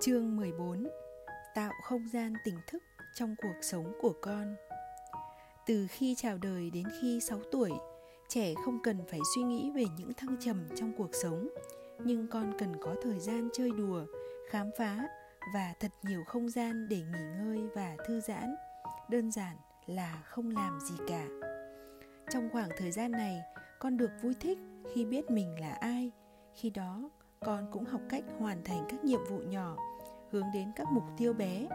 Chương 0.00 0.36
14 0.36 0.86
Tạo 1.54 1.72
không 1.82 2.08
gian 2.12 2.34
tỉnh 2.44 2.54
thức 2.66 2.82
trong 3.14 3.34
cuộc 3.42 3.54
sống 3.62 3.92
của 4.00 4.12
con 4.22 4.56
Từ 5.66 5.86
khi 5.90 6.14
chào 6.14 6.38
đời 6.38 6.70
đến 6.70 6.84
khi 7.00 7.20
6 7.20 7.40
tuổi, 7.52 7.72
trẻ 8.28 8.54
không 8.64 8.78
cần 8.82 8.98
phải 9.10 9.20
suy 9.34 9.42
nghĩ 9.42 9.70
về 9.74 9.84
những 9.98 10.14
thăng 10.14 10.36
trầm 10.40 10.68
trong 10.76 10.92
cuộc 10.98 11.10
sống, 11.22 11.48
nhưng 12.04 12.26
con 12.30 12.52
cần 12.58 12.76
có 12.80 12.94
thời 13.02 13.18
gian 13.18 13.48
chơi 13.52 13.70
đùa, 13.70 14.04
khám 14.50 14.70
phá 14.78 15.08
và 15.54 15.74
thật 15.80 15.92
nhiều 16.02 16.24
không 16.26 16.48
gian 16.48 16.88
để 16.88 16.96
nghỉ 16.96 17.24
ngơi 17.38 17.58
và 17.74 17.96
thư 18.06 18.20
giãn. 18.20 18.54
Đơn 19.10 19.30
giản 19.32 19.56
là 19.86 20.22
không 20.24 20.50
làm 20.50 20.80
gì 20.80 20.94
cả. 21.08 21.26
Trong 22.30 22.48
khoảng 22.52 22.70
thời 22.78 22.92
gian 22.92 23.10
này, 23.10 23.40
con 23.80 23.96
được 23.96 24.10
vui 24.22 24.34
thích 24.40 24.58
khi 24.94 25.04
biết 25.04 25.30
mình 25.30 25.60
là 25.60 25.72
ai. 25.80 26.10
Khi 26.54 26.70
đó, 26.70 27.10
con 27.40 27.66
cũng 27.72 27.84
học 27.84 28.00
cách 28.08 28.24
hoàn 28.38 28.64
thành 28.64 28.84
các 28.88 29.04
nhiệm 29.04 29.20
vụ 29.30 29.38
nhỏ, 29.38 29.76
hướng 30.30 30.46
đến 30.54 30.72
các 30.76 30.86
mục 30.92 31.04
tiêu 31.16 31.32
bé. 31.32 31.66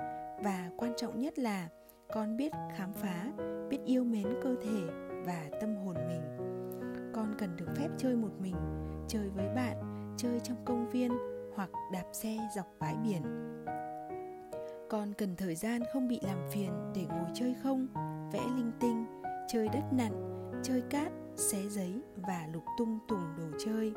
Và 0.44 0.70
quan 0.78 0.94
trọng 0.98 1.20
nhất 1.20 1.40
là 1.40 1.68
con 2.14 2.38
biết 2.38 2.52
khám 2.76 2.94
phá, 2.94 3.32
biết 3.70 3.80
yêu 3.86 4.04
mến 4.04 4.28
cơ 4.44 4.56
thể 4.64 4.82
và 5.26 5.50
tâm 5.62 5.76
hồn 5.76 5.96
mình. 6.08 6.22
Con 7.14 7.36
cần 7.38 7.56
được 7.58 7.68
phép 7.76 7.90
chơi 7.98 8.16
một 8.16 8.32
mình, 8.42 8.56
chơi 9.08 9.30
với 9.30 9.50
bạn, 9.56 9.78
chơi 10.18 10.40
trong 10.40 10.58
công 10.66 10.90
viên 10.90 11.12
hoặc 11.56 11.70
đạp 11.92 12.06
xe 12.14 12.38
dọc 12.56 12.68
bãi 12.80 12.96
biển. 13.04 13.22
Con 14.90 15.14
cần 15.14 15.36
thời 15.36 15.56
gian 15.56 15.82
không 15.94 16.08
bị 16.08 16.20
làm 16.24 16.50
phiền 16.52 16.72
để 16.96 17.06
ngồi 17.10 17.30
chơi 17.34 17.56
không, 17.64 17.88
vẽ 18.34 18.40
linh 18.40 18.72
tinh, 18.80 19.06
chơi 19.48 19.70
đất 19.70 19.94
nặn, 19.94 20.12
chơi 20.64 20.82
cát, 20.90 21.12
xé 21.36 21.60
giấy 21.70 22.02
và 22.16 22.48
lục 22.54 22.64
tung 22.78 23.00
tùng 23.08 23.34
đồ 23.38 23.58
chơi 23.66 23.94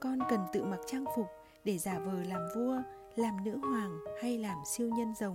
con 0.00 0.18
cần 0.28 0.40
tự 0.52 0.64
mặc 0.64 0.80
trang 0.86 1.04
phục 1.16 1.26
để 1.64 1.78
giả 1.78 1.98
vờ 1.98 2.22
làm 2.28 2.48
vua, 2.56 2.78
làm 3.16 3.44
nữ 3.44 3.56
hoàng 3.56 3.98
hay 4.22 4.38
làm 4.38 4.58
siêu 4.66 4.88
nhân 4.88 5.14
rồng. 5.20 5.34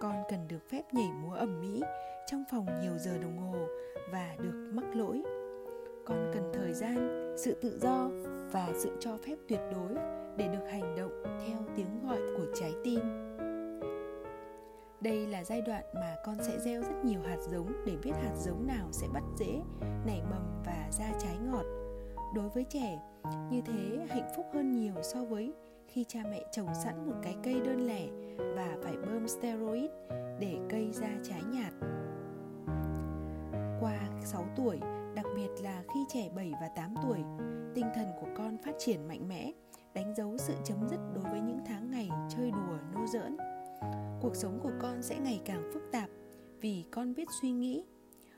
Con 0.00 0.22
cần 0.28 0.48
được 0.48 0.68
phép 0.70 0.82
nhảy 0.92 1.10
múa 1.22 1.34
ẩm 1.34 1.60
mỹ 1.60 1.82
trong 2.26 2.44
phòng 2.50 2.66
nhiều 2.82 2.98
giờ 2.98 3.18
đồng 3.18 3.38
hồ 3.38 3.66
và 4.12 4.36
được 4.38 4.70
mắc 4.74 4.96
lỗi. 4.96 5.22
Con 6.06 6.30
cần 6.34 6.52
thời 6.54 6.72
gian, 6.72 7.34
sự 7.38 7.54
tự 7.62 7.78
do 7.82 8.08
và 8.52 8.68
sự 8.78 8.96
cho 9.00 9.16
phép 9.26 9.36
tuyệt 9.48 9.60
đối 9.72 9.94
để 10.36 10.48
được 10.48 10.66
hành 10.70 10.96
động 10.96 11.22
theo 11.24 11.58
tiếng 11.76 12.06
gọi 12.08 12.18
của 12.36 12.46
trái 12.54 12.72
tim. 12.84 13.00
Đây 15.00 15.26
là 15.26 15.44
giai 15.44 15.60
đoạn 15.60 15.84
mà 15.94 16.16
con 16.26 16.36
sẽ 16.42 16.58
gieo 16.58 16.82
rất 16.82 17.04
nhiều 17.04 17.20
hạt 17.20 17.38
giống 17.50 17.72
để 17.86 17.96
biết 18.04 18.12
hạt 18.22 18.34
giống 18.36 18.66
nào 18.66 18.88
sẽ 18.92 19.06
bắt 19.12 19.22
rễ, 19.38 19.60
nảy 20.06 20.22
mầm 20.30 20.62
và 20.66 20.88
ra 20.98 21.12
trái 21.18 21.36
ngọt. 21.50 21.64
Đối 22.34 22.48
với 22.48 22.64
trẻ 22.68 22.98
như 23.50 23.60
thế 23.66 24.06
hạnh 24.08 24.28
phúc 24.36 24.46
hơn 24.52 24.72
nhiều 24.72 24.94
so 25.02 25.24
với 25.24 25.52
khi 25.88 26.04
cha 26.08 26.20
mẹ 26.30 26.44
trồng 26.52 26.68
sẵn 26.84 27.06
một 27.06 27.16
cái 27.22 27.36
cây 27.42 27.60
đơn 27.60 27.86
lẻ 27.86 28.06
và 28.56 28.76
phải 28.82 28.96
bơm 28.96 29.28
steroid 29.28 29.90
để 30.40 30.58
cây 30.70 30.90
ra 30.92 31.08
trái 31.22 31.42
nhạt. 31.42 31.72
Qua 33.80 33.98
6 34.24 34.44
tuổi, 34.56 34.78
đặc 35.14 35.26
biệt 35.36 35.48
là 35.62 35.82
khi 35.94 36.00
trẻ 36.08 36.28
7 36.36 36.52
và 36.60 36.68
8 36.76 36.94
tuổi, 37.02 37.18
tinh 37.74 37.86
thần 37.94 38.06
của 38.20 38.28
con 38.36 38.58
phát 38.64 38.72
triển 38.78 39.08
mạnh 39.08 39.28
mẽ, 39.28 39.52
đánh 39.94 40.14
dấu 40.16 40.38
sự 40.38 40.54
chấm 40.64 40.88
dứt 40.88 41.00
đối 41.14 41.24
với 41.24 41.40
những 41.40 41.60
tháng 41.66 41.90
ngày 41.90 42.08
chơi 42.36 42.50
đùa 42.50 42.78
nô 42.94 43.06
giỡn. 43.06 43.36
Cuộc 44.20 44.36
sống 44.36 44.60
của 44.62 44.72
con 44.80 45.02
sẽ 45.02 45.18
ngày 45.18 45.40
càng 45.44 45.70
phức 45.74 45.82
tạp 45.92 46.10
vì 46.60 46.84
con 46.90 47.14
biết 47.14 47.28
suy 47.42 47.50
nghĩ. 47.50 47.84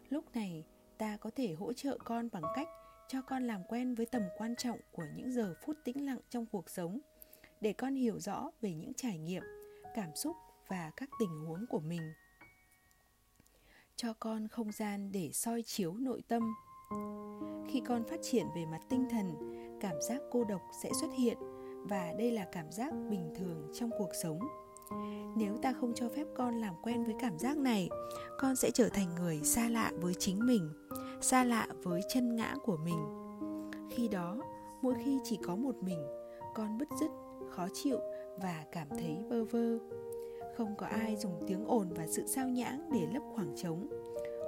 Lúc 0.08 0.24
này, 0.34 0.64
ta 0.98 1.17
có 1.17 1.30
thể 1.36 1.55
hỗ 1.55 1.72
trợ 1.72 1.98
con 2.05 2.28
bằng 2.33 2.42
cách 2.55 2.69
cho 3.12 3.22
con 3.22 3.42
làm 3.42 3.60
quen 3.68 3.94
với 3.94 4.06
tầm 4.06 4.22
quan 4.38 4.56
trọng 4.56 4.78
của 4.92 5.05
những 5.16 5.32
giờ 5.32 5.55
phút 5.66 5.77
tĩnh 5.84 6.06
lặng 6.06 6.18
trong 6.30 6.46
cuộc 6.46 6.70
sống, 6.70 6.98
để 7.60 7.72
con 7.72 7.94
hiểu 7.94 8.18
rõ 8.18 8.50
về 8.60 8.74
những 8.74 8.94
trải 8.94 9.18
nghiệm, 9.18 9.42
cảm 9.94 10.16
xúc 10.16 10.36
và 10.68 10.91
các 10.96 11.08
tình 11.20 11.44
huống 11.46 11.66
của 11.66 11.80
mình. 11.80 12.12
Cho 13.96 14.12
con 14.12 14.48
không 14.48 14.72
gian 14.72 15.12
để 15.12 15.30
soi 15.33 15.62
chiếu 15.62 15.94
nội 15.94 16.22
tâm. 16.28 16.55
Khi 17.68 17.83
con 17.86 18.05
phát 18.11 18.20
triển 18.23 18.46
về 18.56 18.67
mặt 18.67 18.80
tinh 18.90 19.06
thần, 19.11 19.34
cảm 19.80 20.02
giác 20.02 20.20
cô 20.30 20.44
độc 20.44 20.62
sẽ 20.83 20.90
xuất 21.00 21.11
hiện 21.18 21.39
và 21.89 22.12
đây 22.18 22.30
là 22.30 22.46
cảm 22.52 22.73
giác 22.73 22.94
bình 23.11 23.34
thường 23.36 23.73
trong 23.74 23.90
cuộc 23.98 24.11
sống. 24.23 24.39
Nếu 25.36 25.56
ta 25.62 25.73
không 25.73 25.92
cho 25.94 26.08
phép 26.08 26.27
con 26.36 26.61
làm 26.61 26.74
quen 26.83 27.05
với 27.05 27.14
cảm 27.20 27.39
giác 27.39 27.56
này, 27.56 27.89
con 28.39 28.56
sẽ 28.56 28.70
trở 28.70 28.89
thành 28.89 29.14
người 29.14 29.40
xa 29.44 29.68
lạ 29.68 29.92
với 30.00 30.14
chính 30.18 30.46
mình 30.46 30.73
xa 31.22 31.44
lạ 31.44 31.66
với 31.83 32.00
chân 32.08 32.36
ngã 32.36 32.55
của 32.64 32.77
mình. 32.77 32.98
Khi 33.90 34.08
đó, 34.08 34.42
mỗi 34.83 34.94
khi 35.05 35.18
chỉ 35.24 35.38
có 35.42 35.56
một 35.56 35.77
mình, 35.80 36.06
con 36.55 36.78
bứt 36.78 36.88
rứt, 37.00 37.10
khó 37.50 37.68
chịu 37.72 37.98
và 38.42 38.64
cảm 38.72 38.88
thấy 38.90 39.16
vơ 39.28 39.44
vơ. 39.44 39.78
Không 40.56 40.77
có 40.77 40.86
ai 40.86 41.16
dùng 41.16 41.44
tiếng 41.46 41.64
ồn 41.64 41.88
và 41.90 42.06
sự 42.06 42.27
sao 42.27 42.48
nhãng 42.48 42.90
để 42.92 43.06
lấp 43.12 43.22
khoảng 43.34 43.56
trống. 43.56 43.88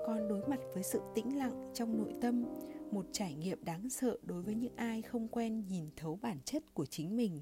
Con 0.06 0.28
đối 0.28 0.46
mặt 0.46 0.60
với 0.74 0.82
sự 0.82 1.00
tĩnh 1.14 1.38
lặng 1.38 1.70
trong 1.74 1.98
nội 1.98 2.14
tâm, 2.20 2.44
một 2.90 3.06
trải 3.12 3.34
nghiệm 3.34 3.64
đáng 3.64 3.90
sợ 3.90 4.16
đối 4.22 4.42
với 4.42 4.54
những 4.54 4.76
ai 4.76 5.02
không 5.02 5.28
quen 5.28 5.64
nhìn 5.68 5.84
thấu 5.96 6.18
bản 6.22 6.38
chất 6.44 6.74
của 6.74 6.86
chính 6.86 7.16
mình. 7.16 7.40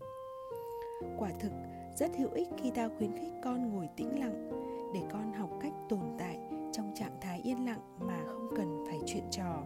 Quả 1.18 1.30
thực, 1.40 1.52
rất 1.98 2.10
hữu 2.18 2.30
ích 2.30 2.48
khi 2.62 2.70
ta 2.70 2.88
khuyến 2.98 3.12
khích 3.12 3.32
con 3.44 3.72
ngồi 3.72 3.88
tĩnh 3.96 4.20
lặng, 4.20 4.50
để 4.94 5.00
con 5.12 5.32
học 5.32 5.50
cách 5.60 5.72
tồn 5.88 6.04
tại 6.18 6.38
trong 6.72 6.92
trạng 6.94 7.20
thái 7.20 7.40
yên 7.44 7.66
lặng 7.66 7.80
mà 8.00 8.24
không 8.26 8.48
cần 8.56 8.84
phải 8.88 9.00
chuyện 9.06 9.24
trò. 9.30 9.62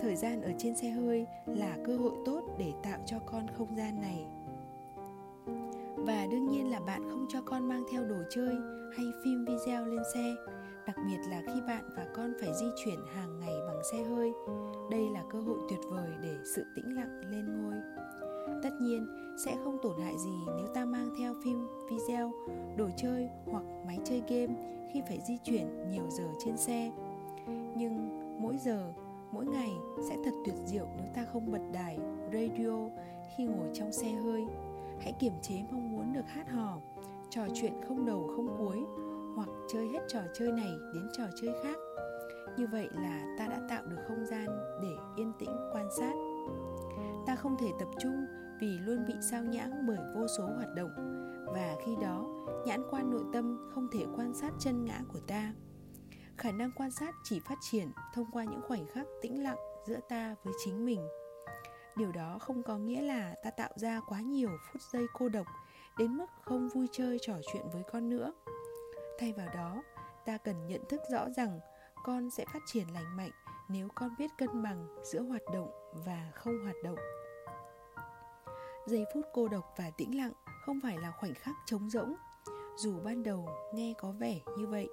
Thời 0.00 0.16
gian 0.16 0.42
ở 0.42 0.52
trên 0.58 0.76
xe 0.76 0.90
hơi 0.90 1.26
là 1.46 1.76
cơ 1.86 1.96
hội 1.96 2.12
tốt 2.26 2.42
để 2.58 2.72
tạo 2.82 2.98
cho 3.06 3.18
con 3.26 3.46
không 3.58 3.76
gian 3.76 4.00
này. 4.00 4.26
Và 5.96 6.26
đương 6.30 6.48
nhiên 6.48 6.70
là 6.70 6.80
bạn 6.80 7.10
không 7.10 7.26
cho 7.28 7.40
con 7.42 7.68
mang 7.68 7.84
theo 7.92 8.04
đồ 8.04 8.16
chơi 8.30 8.54
hay 8.96 9.06
phim 9.24 9.44
video 9.44 9.86
lên 9.86 10.02
xe, 10.14 10.34
đặc 10.86 10.96
biệt 11.06 11.18
là 11.30 11.42
khi 11.46 11.60
bạn 11.66 11.84
và 11.96 12.06
con 12.14 12.32
phải 12.40 12.54
di 12.54 12.66
chuyển 12.84 12.98
hàng 13.14 13.40
ngày 13.40 13.54
bằng 13.66 13.80
xe 13.92 14.02
hơi. 14.02 14.32
Đây 14.90 15.08
là 15.10 15.24
cơ 15.32 15.40
hội 15.40 15.58
tuyệt 15.70 15.80
vời 15.90 16.10
để 16.22 16.36
sự 16.56 16.64
tĩnh 16.76 16.96
lặng 16.96 17.20
lên 17.30 17.62
ngôi 17.62 17.76
tất 18.62 18.70
nhiên, 18.80 19.06
sẽ 19.44 19.56
không 19.64 19.78
tổn 19.82 20.00
hại 20.00 20.18
gì 20.18 20.38
nếu 20.56 20.66
ta 20.74 20.84
mang 20.84 21.10
theo 21.18 21.34
phim, 21.44 21.66
video, 21.90 22.32
đồ 22.76 22.88
chơi 22.96 23.28
hoặc 23.50 23.62
máy 23.86 23.98
chơi 24.04 24.22
game 24.28 24.54
khi 24.92 25.02
phải 25.08 25.20
di 25.28 25.38
chuyển 25.44 25.90
nhiều 25.90 26.10
giờ 26.10 26.24
trên 26.44 26.56
xe. 26.56 26.92
Nhưng 27.76 28.08
mỗi 28.42 28.56
giờ, 28.56 28.92
mỗi 29.32 29.46
ngày 29.46 29.70
sẽ 30.08 30.16
thật 30.24 30.34
tuyệt 30.44 30.54
diệu 30.66 30.86
nếu 30.96 31.06
ta 31.14 31.24
không 31.32 31.52
bật 31.52 31.62
đài, 31.72 31.98
radio 32.32 32.88
khi 33.36 33.44
ngồi 33.44 33.68
trong 33.74 33.92
xe 33.92 34.10
hơi. 34.10 34.46
Hãy 35.00 35.12
kiềm 35.12 35.32
chế 35.42 35.54
mong 35.70 35.92
muốn 35.92 36.12
được 36.12 36.26
hát 36.26 36.48
hò, 36.50 36.78
trò 37.30 37.46
chuyện 37.54 37.72
không 37.88 38.06
đầu 38.06 38.32
không 38.36 38.56
cuối 38.58 38.78
hoặc 39.36 39.48
chơi 39.72 39.88
hết 39.88 40.00
trò 40.08 40.20
chơi 40.34 40.52
này 40.52 40.70
đến 40.94 41.08
trò 41.16 41.24
chơi 41.42 41.54
khác. 41.62 41.76
Như 42.56 42.66
vậy 42.66 42.88
là 42.92 43.36
ta 43.38 43.46
đã 43.46 43.60
tạo 43.68 43.82
được 43.86 43.98
không 44.08 44.26
gian 44.30 44.46
để 44.82 44.94
yên 45.16 45.32
tĩnh 45.38 45.56
quan 45.72 45.88
sát. 45.98 46.12
Ta 47.26 47.36
không 47.36 47.56
thể 47.58 47.72
tập 47.78 47.88
trung 47.98 48.26
vì 48.60 48.78
luôn 48.78 49.06
bị 49.06 49.14
sao 49.30 49.44
nhãng 49.44 49.86
bởi 49.86 49.98
vô 50.14 50.26
số 50.38 50.46
hoạt 50.46 50.74
động. 50.74 50.90
Và 51.54 51.76
khi 51.86 51.96
đó, 52.00 52.26
nhãn 52.66 52.82
quan 52.90 53.10
nội 53.10 53.24
tâm 53.32 53.70
không 53.74 53.88
thể 53.92 54.06
quan 54.16 54.34
sát 54.34 54.52
chân 54.58 54.84
ngã 54.84 55.00
của 55.12 55.20
ta. 55.20 55.52
Khả 56.36 56.52
năng 56.52 56.70
quan 56.76 56.90
sát 56.90 57.14
chỉ 57.24 57.40
phát 57.40 57.58
triển 57.60 57.88
thông 58.14 58.26
qua 58.32 58.44
những 58.44 58.62
khoảnh 58.62 58.86
khắc 58.86 59.06
tĩnh 59.22 59.42
lặng 59.42 59.58
giữa 59.86 60.00
ta 60.08 60.34
với 60.44 60.54
chính 60.64 60.84
mình. 60.84 61.08
Điều 61.96 62.12
đó 62.12 62.38
không 62.40 62.62
có 62.62 62.78
nghĩa 62.78 63.02
là 63.02 63.34
ta 63.44 63.50
tạo 63.50 63.70
ra 63.76 64.00
quá 64.08 64.20
nhiều 64.20 64.48
phút 64.72 64.82
giây 64.92 65.06
cô 65.12 65.28
độc 65.28 65.46
đến 65.98 66.16
mức 66.16 66.26
không 66.42 66.68
vui 66.68 66.88
chơi 66.92 67.18
trò 67.22 67.34
chuyện 67.52 67.62
với 67.72 67.82
con 67.92 68.08
nữa. 68.08 68.32
Thay 69.18 69.32
vào 69.32 69.48
đó, 69.54 69.82
ta 70.26 70.38
cần 70.38 70.66
nhận 70.66 70.80
thức 70.88 71.00
rõ 71.10 71.30
rằng 71.30 71.60
con 72.04 72.30
sẽ 72.30 72.44
phát 72.52 72.62
triển 72.66 72.86
lành 72.94 73.16
mạnh 73.16 73.30
nếu 73.68 73.88
con 73.94 74.10
biết 74.18 74.30
cân 74.38 74.62
bằng 74.62 74.86
giữa 75.04 75.20
hoạt 75.20 75.42
động 75.52 75.70
và 76.06 76.30
không 76.34 76.62
hoạt 76.64 76.76
động 76.84 76.98
giây 78.88 79.04
phút 79.14 79.24
cô 79.32 79.48
độc 79.48 79.74
và 79.76 79.90
tĩnh 79.90 80.16
lặng 80.18 80.32
không 80.66 80.80
phải 80.82 80.98
là 80.98 81.10
khoảnh 81.10 81.34
khắc 81.34 81.54
trống 81.66 81.90
rỗng, 81.90 82.14
dù 82.76 83.00
ban 83.04 83.22
đầu 83.22 83.48
nghe 83.74 83.94
có 83.98 84.12
vẻ 84.12 84.40
như 84.58 84.66
vậy. 84.66 84.88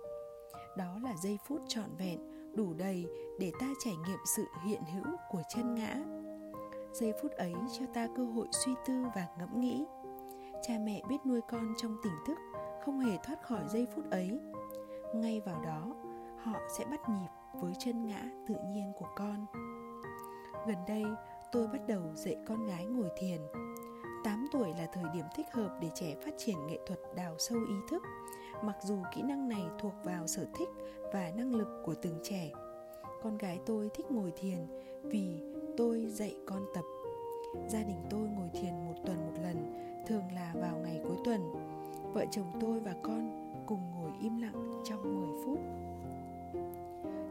Đó 0.78 1.00
là 1.04 1.16
giây 1.24 1.40
phút 1.48 1.62
trọn 1.68 1.96
vẹn, 1.98 2.20
đủ 2.56 2.74
đầy 2.74 3.06
để 3.40 3.52
ta 3.60 3.68
trải 3.80 3.96
nghiệm 3.96 4.20
sự 4.36 4.46
hiện 4.66 4.82
hữu 4.94 5.16
của 5.30 5.42
chân 5.56 5.76
ngã. 5.76 5.96
Giây 6.94 7.14
phút 7.22 7.32
ấy 7.32 7.54
cho 7.80 7.86
ta 7.94 8.08
cơ 8.18 8.26
hội 8.26 8.48
suy 8.52 8.74
tư 8.88 9.06
và 9.16 9.28
ngẫm 9.40 9.60
nghĩ. 9.60 9.86
Cha 10.62 10.74
mẹ 10.86 11.02
biết 11.10 11.18
nuôi 11.26 11.42
con 11.52 11.74
trong 11.78 11.98
tỉnh 12.04 12.14
thức, 12.28 12.38
không 12.86 13.00
hề 13.00 13.18
thoát 13.24 13.44
khỏi 13.44 13.62
giây 13.68 13.88
phút 13.96 14.12
ấy. 14.12 14.40
Ngay 15.16 15.42
vào 15.46 15.62
đó, 15.62 15.96
họ 16.44 16.60
sẽ 16.78 16.86
bắt 16.86 17.10
nhịp 17.10 17.30
với 17.62 17.74
chân 17.80 18.08
ngã 18.08 18.22
tự 18.48 18.56
nhiên 18.68 18.92
của 19.00 19.08
con. 19.16 19.46
Gần 20.68 20.78
đây, 20.88 21.04
tôi 21.52 21.68
bắt 21.68 21.82
đầu 21.88 22.02
dạy 22.14 22.36
con 22.48 22.68
gái 22.68 22.86
ngồi 22.86 23.10
thiền. 23.18 23.42
8 24.26 24.48
tuổi 24.52 24.74
là 24.78 24.88
thời 24.94 25.04
điểm 25.14 25.26
thích 25.36 25.46
hợp 25.52 25.78
để 25.82 25.90
trẻ 25.96 26.16
phát 26.26 26.34
triển 26.38 26.68
nghệ 26.68 26.80
thuật 26.88 27.00
đào 27.16 27.36
sâu 27.40 27.60
ý 27.70 27.76
thức. 27.90 28.04
Mặc 28.64 28.78
dù 28.84 28.98
kỹ 29.16 29.22
năng 29.22 29.50
này 29.50 29.64
thuộc 29.80 29.94
vào 30.04 30.28
sở 30.28 30.46
thích 30.58 30.70
và 31.14 31.32
năng 31.36 31.56
lực 31.56 31.68
của 31.86 31.96
từng 32.02 32.20
trẻ, 32.24 32.52
con 33.24 33.38
gái 33.38 33.60
tôi 33.66 33.90
thích 33.94 34.06
ngồi 34.12 34.34
thiền 34.38 34.58
vì 35.04 35.42
tôi 35.78 36.06
dạy 36.06 36.36
con 36.48 36.66
tập. 36.76 36.84
Gia 37.68 37.84
đình 37.84 37.98
tôi 38.10 38.20
ngồi 38.20 38.50
thiền 38.54 38.86
một 38.86 38.94
tuần 39.06 39.18
một 39.18 39.42
lần, 39.44 39.74
thường 40.08 40.24
là 40.36 40.54
vào 40.56 40.78
ngày 40.78 41.02
cuối 41.08 41.18
tuần. 41.26 41.52
Vợ 42.14 42.26
chồng 42.32 42.52
tôi 42.62 42.80
và 42.80 42.96
con 43.04 43.54
cùng 43.66 43.92
ngồi 43.96 44.12
im 44.22 44.42
lặng 44.42 44.82
trong 44.86 45.16
10 45.16 45.46
phút. 45.46 45.60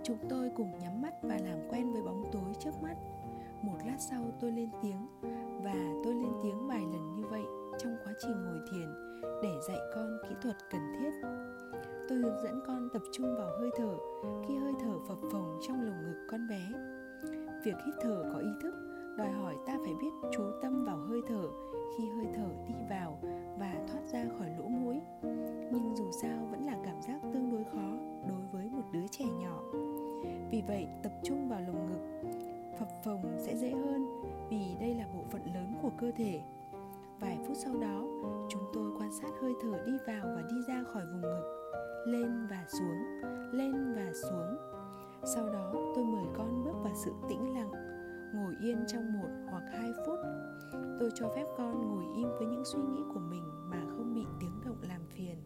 Chúng 0.03 0.19
tôi 0.29 0.51
cùng 0.57 0.79
nhắm 0.81 1.03
mắt 1.03 1.15
và 1.23 1.39
làm 1.45 1.59
quen 1.71 1.93
với 1.93 2.03
bóng 2.03 2.25
tối 2.33 2.55
trước 2.59 2.83
mắt. 2.83 2.95
Một 3.63 3.79
lát 3.87 3.97
sau 3.99 4.23
tôi 4.41 4.53
lên 4.53 4.69
tiếng 4.83 5.07
Và 5.63 5.75
tôi 6.05 6.15
lên 6.15 6.24
tiếng 6.43 6.69
vài 6.69 6.81
lần 6.93 7.15
như 7.17 7.27
vậy 7.31 7.43
trong 7.79 7.97
quá 8.05 8.13
trình 8.23 8.45
ngồi 8.45 8.61
thiền 8.71 8.89
để 9.43 9.59
dạy 9.69 9.79
con 9.95 10.19
kỹ 10.29 10.35
thuật 10.43 10.57
cần 10.71 10.81
thiết. 10.99 11.11
Tôi 12.09 12.19
hướng 12.19 12.43
dẫn 12.45 12.61
con 12.67 12.89
tập 12.93 13.03
trung 13.13 13.37
vào 13.39 13.49
hơi 13.59 13.71
thở 13.77 13.95
khi 14.49 14.57
hơi 14.57 14.73
thở 14.81 14.99
phập 15.09 15.19
phồng 15.33 15.59
trong 15.69 15.83
lồng 15.83 16.03
ngực 16.03 16.27
con 16.31 16.49
bé. 16.49 16.63
Việc 17.65 17.77
hít 17.87 17.95
thở 18.01 18.31
có 18.33 18.39
ý 18.39 18.49
thức, 18.63 18.75
đòi 19.19 19.31
hỏi 19.31 19.55
ta 19.67 19.79
phải 19.85 19.95
biết 20.01 20.29
chú 20.33 20.43
tâm 20.63 20.85
vào 20.85 20.97
hơi 20.97 21.21
thở 21.29 21.49
khi 21.97 22.09
hơi 22.09 22.27
thở 22.35 22.49
đi 22.69 22.75
vào 22.91 23.19
và 23.59 23.87
thoát 23.89 24.07
ra 24.13 24.25
khỏi 24.39 24.49
lỗ 24.59 24.69
mũi. 24.69 25.01
Nhưng 25.73 25.97
dù 25.97 26.11
sao 26.23 26.49
vẫn 26.51 26.67
là 26.67 26.77
cảm 26.85 27.03
giác 27.03 27.21
tương 27.33 27.53
đối 27.53 27.65
khó 27.65 27.97
đối 28.29 28.41
với 28.53 28.71
một 28.71 28.83
đứa 28.93 29.07
trẻ 29.11 29.25
nhỏ. 29.25 29.63
Vì 30.51 30.63
vậy, 30.69 30.87
tập 31.03 31.13
trung 31.23 31.49
vào 31.49 31.61
lồng 31.61 31.91
ngực, 31.91 32.31
phập 32.79 32.89
phồng 33.05 33.23
sẽ 33.39 33.57
dễ 33.57 33.71
hơn 33.71 34.07
vì 34.51 34.77
đây 34.81 34.95
là 34.95 35.07
bộ 35.15 35.25
phận 35.31 35.55
lớn 35.55 35.79
của 35.83 35.91
cơ 35.99 36.11
thể. 36.17 36.41
Vài 37.21 37.39
phút 37.47 37.57
sau 37.57 37.75
đó, 37.77 38.05
chúng 38.49 38.63
tôi 38.73 38.93
quan 38.99 39.13
sát 39.13 39.31
hơi 39.43 39.53
thở 39.63 39.83
đi 39.87 39.93
vào 40.07 40.27
và 40.37 40.43
đi 40.51 40.57
ra 40.69 40.85
khỏi 40.93 41.03
vùng 41.07 41.21
ngực, 41.21 41.73
lên 42.07 42.47
và 42.51 42.65
xuống, 42.69 43.21
lên 43.53 43.95
và 43.95 44.13
xuống. 44.23 44.57
Sau 45.35 45.49
đó, 45.49 45.73
tôi 45.95 46.05
mời 46.05 46.25
con 46.37 46.65
bước 46.65 46.75
vào 46.83 46.95
sự 47.05 47.13
tĩnh 47.29 47.55
lặng, 47.55 47.71
ngồi 48.35 48.55
yên 48.61 48.85
trong 48.89 49.13
một 49.13 49.29
hoặc 49.51 49.65
hai 49.73 49.91
phút. 50.07 50.19
Tôi 51.01 51.11
cho 51.15 51.29
phép 51.37 51.45
con 51.57 51.89
ngồi 51.89 52.05
im 52.17 52.29
với 52.39 52.47
những 52.47 52.65
suy 52.65 52.81
nghĩ 52.81 53.03
của 53.15 53.21
mình 53.21 53.45
mà 53.71 53.81
không 53.81 54.15
bị 54.15 54.25
tiếng 54.41 54.61
động 54.65 54.79
làm 54.89 55.01
phiền 55.09 55.37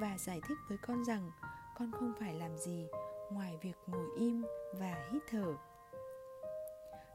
và 0.00 0.18
giải 0.18 0.40
thích 0.48 0.58
với 0.68 0.78
con 0.86 1.04
rằng 1.04 1.30
con 1.78 1.90
không 1.92 2.12
phải 2.20 2.34
làm 2.34 2.56
gì 2.56 2.86
ngoài 3.32 3.58
việc 3.62 3.76
ngồi 3.86 4.06
im 4.16 4.44
và 4.78 5.08
hít 5.12 5.22
thở 5.30 5.54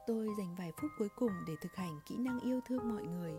tôi 0.10 0.28
dành 0.38 0.56
vài 0.58 0.72
phút 0.82 0.92
cuối 0.98 1.10
cùng 1.16 1.32
để 1.48 1.56
thực 1.62 1.76
hành 1.76 2.00
kỹ 2.06 2.18
năng 2.18 2.40
yêu 2.40 2.60
thương 2.68 2.94
mọi 2.94 3.04
người. 3.04 3.34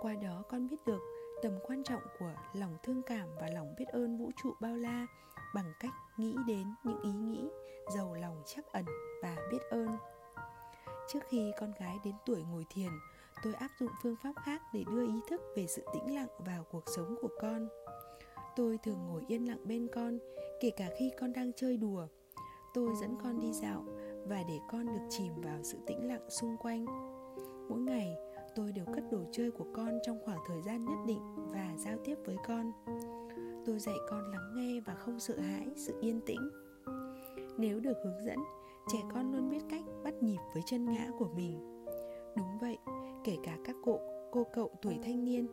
Qua 0.00 0.14
đó 0.14 0.42
con 0.48 0.68
biết 0.68 0.76
được 0.86 1.00
tầm 1.42 1.52
quan 1.66 1.84
trọng 1.84 2.02
của 2.18 2.32
lòng 2.52 2.76
thương 2.82 3.02
cảm 3.02 3.28
và 3.40 3.48
lòng 3.54 3.74
biết 3.78 3.84
ơn 3.88 4.18
vũ 4.18 4.30
trụ 4.42 4.52
bao 4.60 4.76
la 4.76 5.06
bằng 5.54 5.72
cách 5.80 5.92
nghĩ 6.16 6.36
đến 6.46 6.66
những 6.84 7.00
ý 7.02 7.12
nghĩ, 7.12 7.48
giàu 7.94 8.14
lòng 8.14 8.42
chắc 8.46 8.66
ẩn 8.72 8.84
và 9.22 9.36
biết 9.50 9.62
ơn. 9.70 9.88
Trước 11.08 11.20
khi 11.28 11.52
con 11.60 11.72
gái 11.80 11.98
đến 12.04 12.14
tuổi 12.26 12.42
ngồi 12.42 12.66
thiền, 12.70 12.90
tôi 13.42 13.54
áp 13.54 13.70
dụng 13.80 13.90
phương 14.02 14.16
pháp 14.22 14.32
khác 14.44 14.62
để 14.74 14.84
đưa 14.92 15.06
ý 15.06 15.20
thức 15.28 15.40
về 15.56 15.66
sự 15.66 15.82
tĩnh 15.92 16.14
lặng 16.14 16.28
vào 16.38 16.64
cuộc 16.70 16.84
sống 16.86 17.16
của 17.22 17.30
con. 17.40 17.68
Tôi 18.56 18.78
thường 18.78 19.06
ngồi 19.06 19.22
yên 19.28 19.48
lặng 19.48 19.68
bên 19.68 19.88
con, 19.94 20.18
kể 20.60 20.70
cả 20.70 20.88
khi 20.98 21.10
con 21.20 21.32
đang 21.32 21.52
chơi 21.52 21.76
đùa. 21.76 22.06
Tôi 22.74 22.90
dẫn 23.00 23.16
con 23.22 23.40
đi 23.40 23.52
dạo 23.52 23.84
và 24.28 24.42
để 24.48 24.60
con 24.70 24.86
được 24.86 25.06
chìm 25.08 25.32
vào 25.42 25.58
sự 25.62 25.78
tĩnh 25.86 26.08
lặng 26.08 26.30
xung 26.30 26.56
quanh. 26.56 26.84
Mỗi 27.68 27.80
ngày, 27.80 28.16
tôi 28.54 28.72
đều 28.72 28.84
cất 28.94 29.04
đồ 29.10 29.18
chơi 29.32 29.50
của 29.50 29.66
con 29.74 29.98
trong 30.02 30.18
khoảng 30.24 30.38
thời 30.48 30.62
gian 30.62 30.84
nhất 30.84 30.98
định 31.06 31.20
và 31.36 31.74
giao 31.76 31.98
tiếp 32.04 32.14
với 32.24 32.36
con. 32.46 32.72
Tôi 33.66 33.78
dạy 33.78 33.96
con 34.10 34.30
lắng 34.30 34.52
nghe 34.54 34.80
và 34.80 34.94
không 34.94 35.20
sợ 35.20 35.38
hãi 35.38 35.66
sự 35.76 35.94
yên 36.00 36.20
tĩnh. 36.26 36.50
Nếu 37.58 37.80
được 37.80 37.96
hướng 38.04 38.24
dẫn, 38.24 38.38
trẻ 38.92 38.98
con 39.14 39.32
luôn 39.32 39.50
biết 39.50 39.62
cách 39.70 39.84
bắt 40.04 40.22
nhịp 40.22 40.38
với 40.54 40.62
chân 40.66 40.84
ngã 40.84 41.10
của 41.18 41.28
mình. 41.36 41.84
Đúng 42.36 42.58
vậy, 42.60 42.78
kể 43.24 43.36
cả 43.42 43.58
các 43.64 43.76
cụ, 43.84 43.98
cô 44.32 44.46
cậu 44.52 44.70
tuổi 44.82 44.98
thanh 45.02 45.24
niên. 45.24 45.46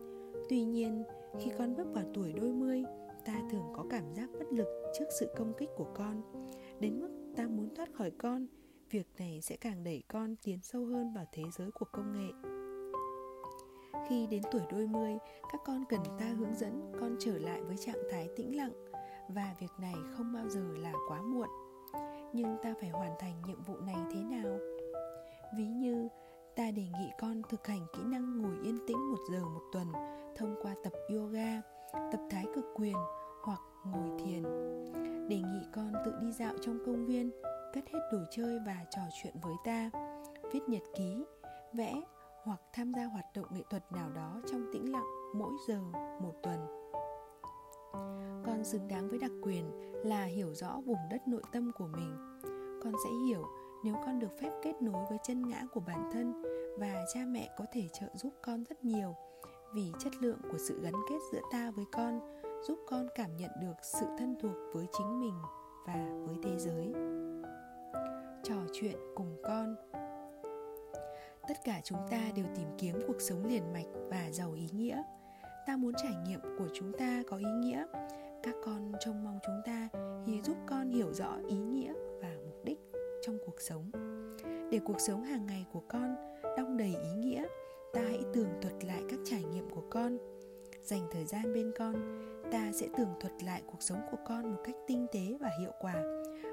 Tuy 0.49 0.63
nhiên, 0.63 1.03
khi 1.39 1.51
con 1.57 1.75
bước 1.75 1.87
vào 1.93 2.03
tuổi 2.13 2.33
đôi 2.33 2.51
mươi, 2.53 2.83
ta 3.25 3.41
thường 3.51 3.65
có 3.73 3.85
cảm 3.89 4.13
giác 4.13 4.29
bất 4.39 4.53
lực 4.53 4.67
trước 4.99 5.05
sự 5.19 5.29
công 5.37 5.53
kích 5.57 5.69
của 5.77 5.87
con, 5.95 6.21
đến 6.79 6.99
mức 6.99 7.09
ta 7.35 7.47
muốn 7.47 7.75
thoát 7.75 7.93
khỏi 7.93 8.11
con 8.11 8.47
việc 8.91 9.07
này 9.19 9.41
sẽ 9.41 9.55
càng 9.55 9.83
đẩy 9.83 10.03
con 10.07 10.35
tiến 10.43 10.59
sâu 10.61 10.85
hơn 10.85 11.13
vào 11.13 11.25
thế 11.31 11.43
giới 11.57 11.71
của 11.71 11.85
công 11.91 12.13
nghệ 12.13 12.55
khi 14.09 14.27
đến 14.27 14.41
tuổi 14.51 14.61
đôi 14.71 14.87
mươi, 14.87 15.17
các 15.51 15.61
con 15.65 15.83
cần 15.89 15.99
ta 16.19 16.25
hướng 16.25 16.55
dẫn 16.55 16.91
con 16.99 17.15
trở 17.19 17.37
lại 17.37 17.61
với 17.61 17.77
trạng 17.77 18.03
thái 18.11 18.29
tĩnh 18.35 18.57
lặng 18.57 18.71
và 19.29 19.55
việc 19.59 19.71
này 19.79 19.95
không 20.17 20.33
bao 20.33 20.49
giờ 20.49 20.65
là 20.77 20.93
quá 21.07 21.21
muộn. 21.21 21.47
Nhưng 22.33 22.57
ta 22.63 22.73
phải 22.81 22.89
hoàn 22.89 23.11
thành 23.19 23.41
nhiệm 23.47 23.63
vụ 23.63 23.75
này 23.77 23.95
thế 24.13 24.23
nào? 24.23 24.57
Ví 25.57 25.67
như 25.67 26.07
ta 26.55 26.71
đề 26.71 26.83
nghị 26.99 27.11
con 27.19 27.41
thực 27.49 27.67
hành 27.67 27.85
kỹ 27.93 28.01
năng 28.05 28.41
ngồi 28.41 28.55
yên 28.63 28.77
tĩnh 28.87 29.09
một 29.11 29.19
giờ 29.31 29.45
một 29.45 29.61
tuần 29.71 29.87
thông 30.35 30.55
qua 30.61 30.75
tập 30.83 30.93
yoga, 31.09 31.61
tập 31.93 32.21
thái 32.29 32.45
cực 32.55 32.65
quyền 32.75 32.95
hoặc 33.43 33.59
ngồi 33.85 34.19
thiền. 34.19 34.43
Đề 35.29 35.37
nghị 35.37 35.65
con 35.73 35.93
tự 36.05 36.13
đi 36.21 36.31
dạo 36.31 36.53
trong 36.61 36.79
công 36.85 37.05
viên, 37.05 37.31
cất 37.75 37.83
hết 37.93 37.99
đồ 38.11 38.19
chơi 38.31 38.59
và 38.65 38.85
trò 38.89 39.01
chuyện 39.13 39.33
với 39.41 39.53
ta, 39.63 39.89
viết 40.51 40.59
nhật 40.67 40.83
ký, 40.95 41.25
vẽ 41.73 42.01
hoặc 42.43 42.61
tham 42.73 42.93
gia 42.93 43.05
hoạt 43.05 43.25
động 43.35 43.45
nghệ 43.51 43.61
thuật 43.69 43.91
nào 43.91 44.09
đó 44.09 44.41
trong 44.51 44.69
tĩnh 44.73 44.91
lặng 44.91 45.05
mỗi 45.35 45.53
giờ 45.67 45.79
một 46.21 46.33
tuần. 46.43 46.59
Con 48.45 48.63
xứng 48.63 48.87
đáng 48.87 49.09
với 49.09 49.19
đặc 49.19 49.31
quyền 49.43 49.71
là 50.05 50.25
hiểu 50.25 50.53
rõ 50.53 50.81
vùng 50.85 50.97
đất 51.11 51.27
nội 51.27 51.41
tâm 51.51 51.71
của 51.77 51.87
mình. 51.87 52.39
Con 52.83 52.93
sẽ 53.03 53.09
hiểu 53.25 53.45
nếu 53.83 53.95
con 54.05 54.19
được 54.19 54.39
phép 54.41 54.51
kết 54.63 54.81
nối 54.81 55.05
với 55.09 55.17
chân 55.23 55.49
ngã 55.49 55.63
của 55.73 55.81
bản 55.87 56.09
thân 56.13 56.43
và 56.79 57.05
cha 57.13 57.19
mẹ 57.27 57.49
có 57.57 57.65
thể 57.73 57.87
trợ 57.93 58.07
giúp 58.13 58.33
con 58.41 58.63
rất 58.63 58.85
nhiều 58.85 59.15
vì 59.73 59.91
chất 59.99 60.13
lượng 60.19 60.39
của 60.51 60.57
sự 60.57 60.81
gắn 60.81 60.93
kết 61.09 61.17
giữa 61.31 61.41
ta 61.51 61.71
với 61.71 61.85
con 61.91 62.19
giúp 62.67 62.79
con 62.87 63.07
cảm 63.15 63.37
nhận 63.37 63.51
được 63.61 63.75
sự 63.81 64.05
thân 64.19 64.35
thuộc 64.41 64.55
với 64.73 64.87
chính 64.97 65.19
mình 65.19 65.35
và 65.87 66.07
với 66.25 66.35
thế 66.43 66.57
giới. 66.57 66.93
Trò 68.43 68.55
chuyện 68.73 68.95
cùng 69.15 69.37
con. 69.43 69.75
Tất 71.47 71.53
cả 71.63 71.81
chúng 71.83 71.99
ta 72.11 72.21
đều 72.35 72.45
tìm 72.55 72.67
kiếm 72.77 72.95
cuộc 73.07 73.21
sống 73.21 73.45
liền 73.45 73.73
mạch 73.73 73.87
và 74.09 74.31
giàu 74.31 74.53
ý 74.53 74.69
nghĩa. 74.71 75.03
Ta 75.67 75.77
muốn 75.77 75.93
trải 76.03 76.13
nghiệm 76.27 76.41
của 76.41 76.67
chúng 76.73 76.93
ta 76.97 77.23
có 77.27 77.37
ý 77.37 77.51
nghĩa. 77.59 77.85
Các 78.43 78.55
con 78.65 78.91
trông 78.99 79.23
mong 79.23 79.39
chúng 79.45 79.61
ta 79.65 79.89
thì 80.25 80.41
giúp 80.41 80.57
con 80.65 80.89
hiểu 80.89 81.13
rõ 81.13 81.37
ý 81.47 81.57
nghĩa 81.57 81.93
và 82.21 82.29
mục 82.45 82.65
đích 82.65 82.79
trong 83.21 83.37
cuộc 83.45 83.61
sống. 83.61 83.91
Để 84.71 84.79
cuộc 84.85 84.99
sống 84.99 85.23
hàng 85.23 85.45
ngày 85.45 85.65
của 85.73 85.81
con 85.87 86.15
đong 86.57 86.77
đầy 86.77 86.95
ý 87.03 87.13
nghĩa, 87.17 87.45
ta 87.93 88.01
hãy 88.01 88.23
tường 88.33 88.49
thuật 88.61 88.85
lại 88.85 89.03
các 89.09 89.19
trải 89.23 89.43
nghiệm 89.43 89.69
của 89.69 89.83
con. 89.89 90.17
Dành 90.83 91.07
thời 91.11 91.25
gian 91.25 91.53
bên 91.53 91.71
con 91.77 91.95
ta 92.51 92.71
sẽ 92.73 92.87
tường 92.97 93.13
thuật 93.19 93.43
lại 93.43 93.61
cuộc 93.67 93.81
sống 93.81 93.99
của 94.11 94.17
con 94.27 94.51
một 94.51 94.61
cách 94.63 94.75
tinh 94.87 95.07
tế 95.11 95.37
và 95.39 95.49
hiệu 95.59 95.71
quả 95.81 95.95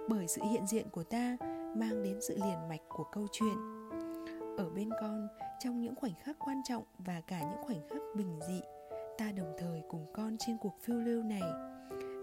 bởi 0.08 0.28
sự 0.28 0.42
hiện 0.50 0.66
diện 0.66 0.87
của 0.92 1.04
ta 1.04 1.37
mang 1.76 2.02
đến 2.02 2.20
sự 2.20 2.34
liền 2.34 2.68
mạch 2.68 2.80
của 2.88 3.04
câu 3.12 3.26
chuyện. 3.32 3.54
Ở 4.58 4.70
bên 4.70 4.90
con, 5.00 5.28
trong 5.61 5.80
những 5.80 5.94
khoảnh 5.94 6.14
khắc 6.22 6.37
quan 6.38 6.61
trọng 6.68 6.82
và 6.99 7.20
cả 7.26 7.40
những 7.40 7.62
khoảnh 7.62 7.88
khắc 7.88 8.02
bình 8.16 8.40
dị, 8.49 8.61
ta 9.18 9.32
đồng 9.32 9.54
thời 9.58 9.82
cùng 9.88 10.06
con 10.14 10.37
trên 10.38 10.56
cuộc 10.61 10.78
phiêu 10.80 10.96
lưu 10.96 11.22
này. 11.22 11.42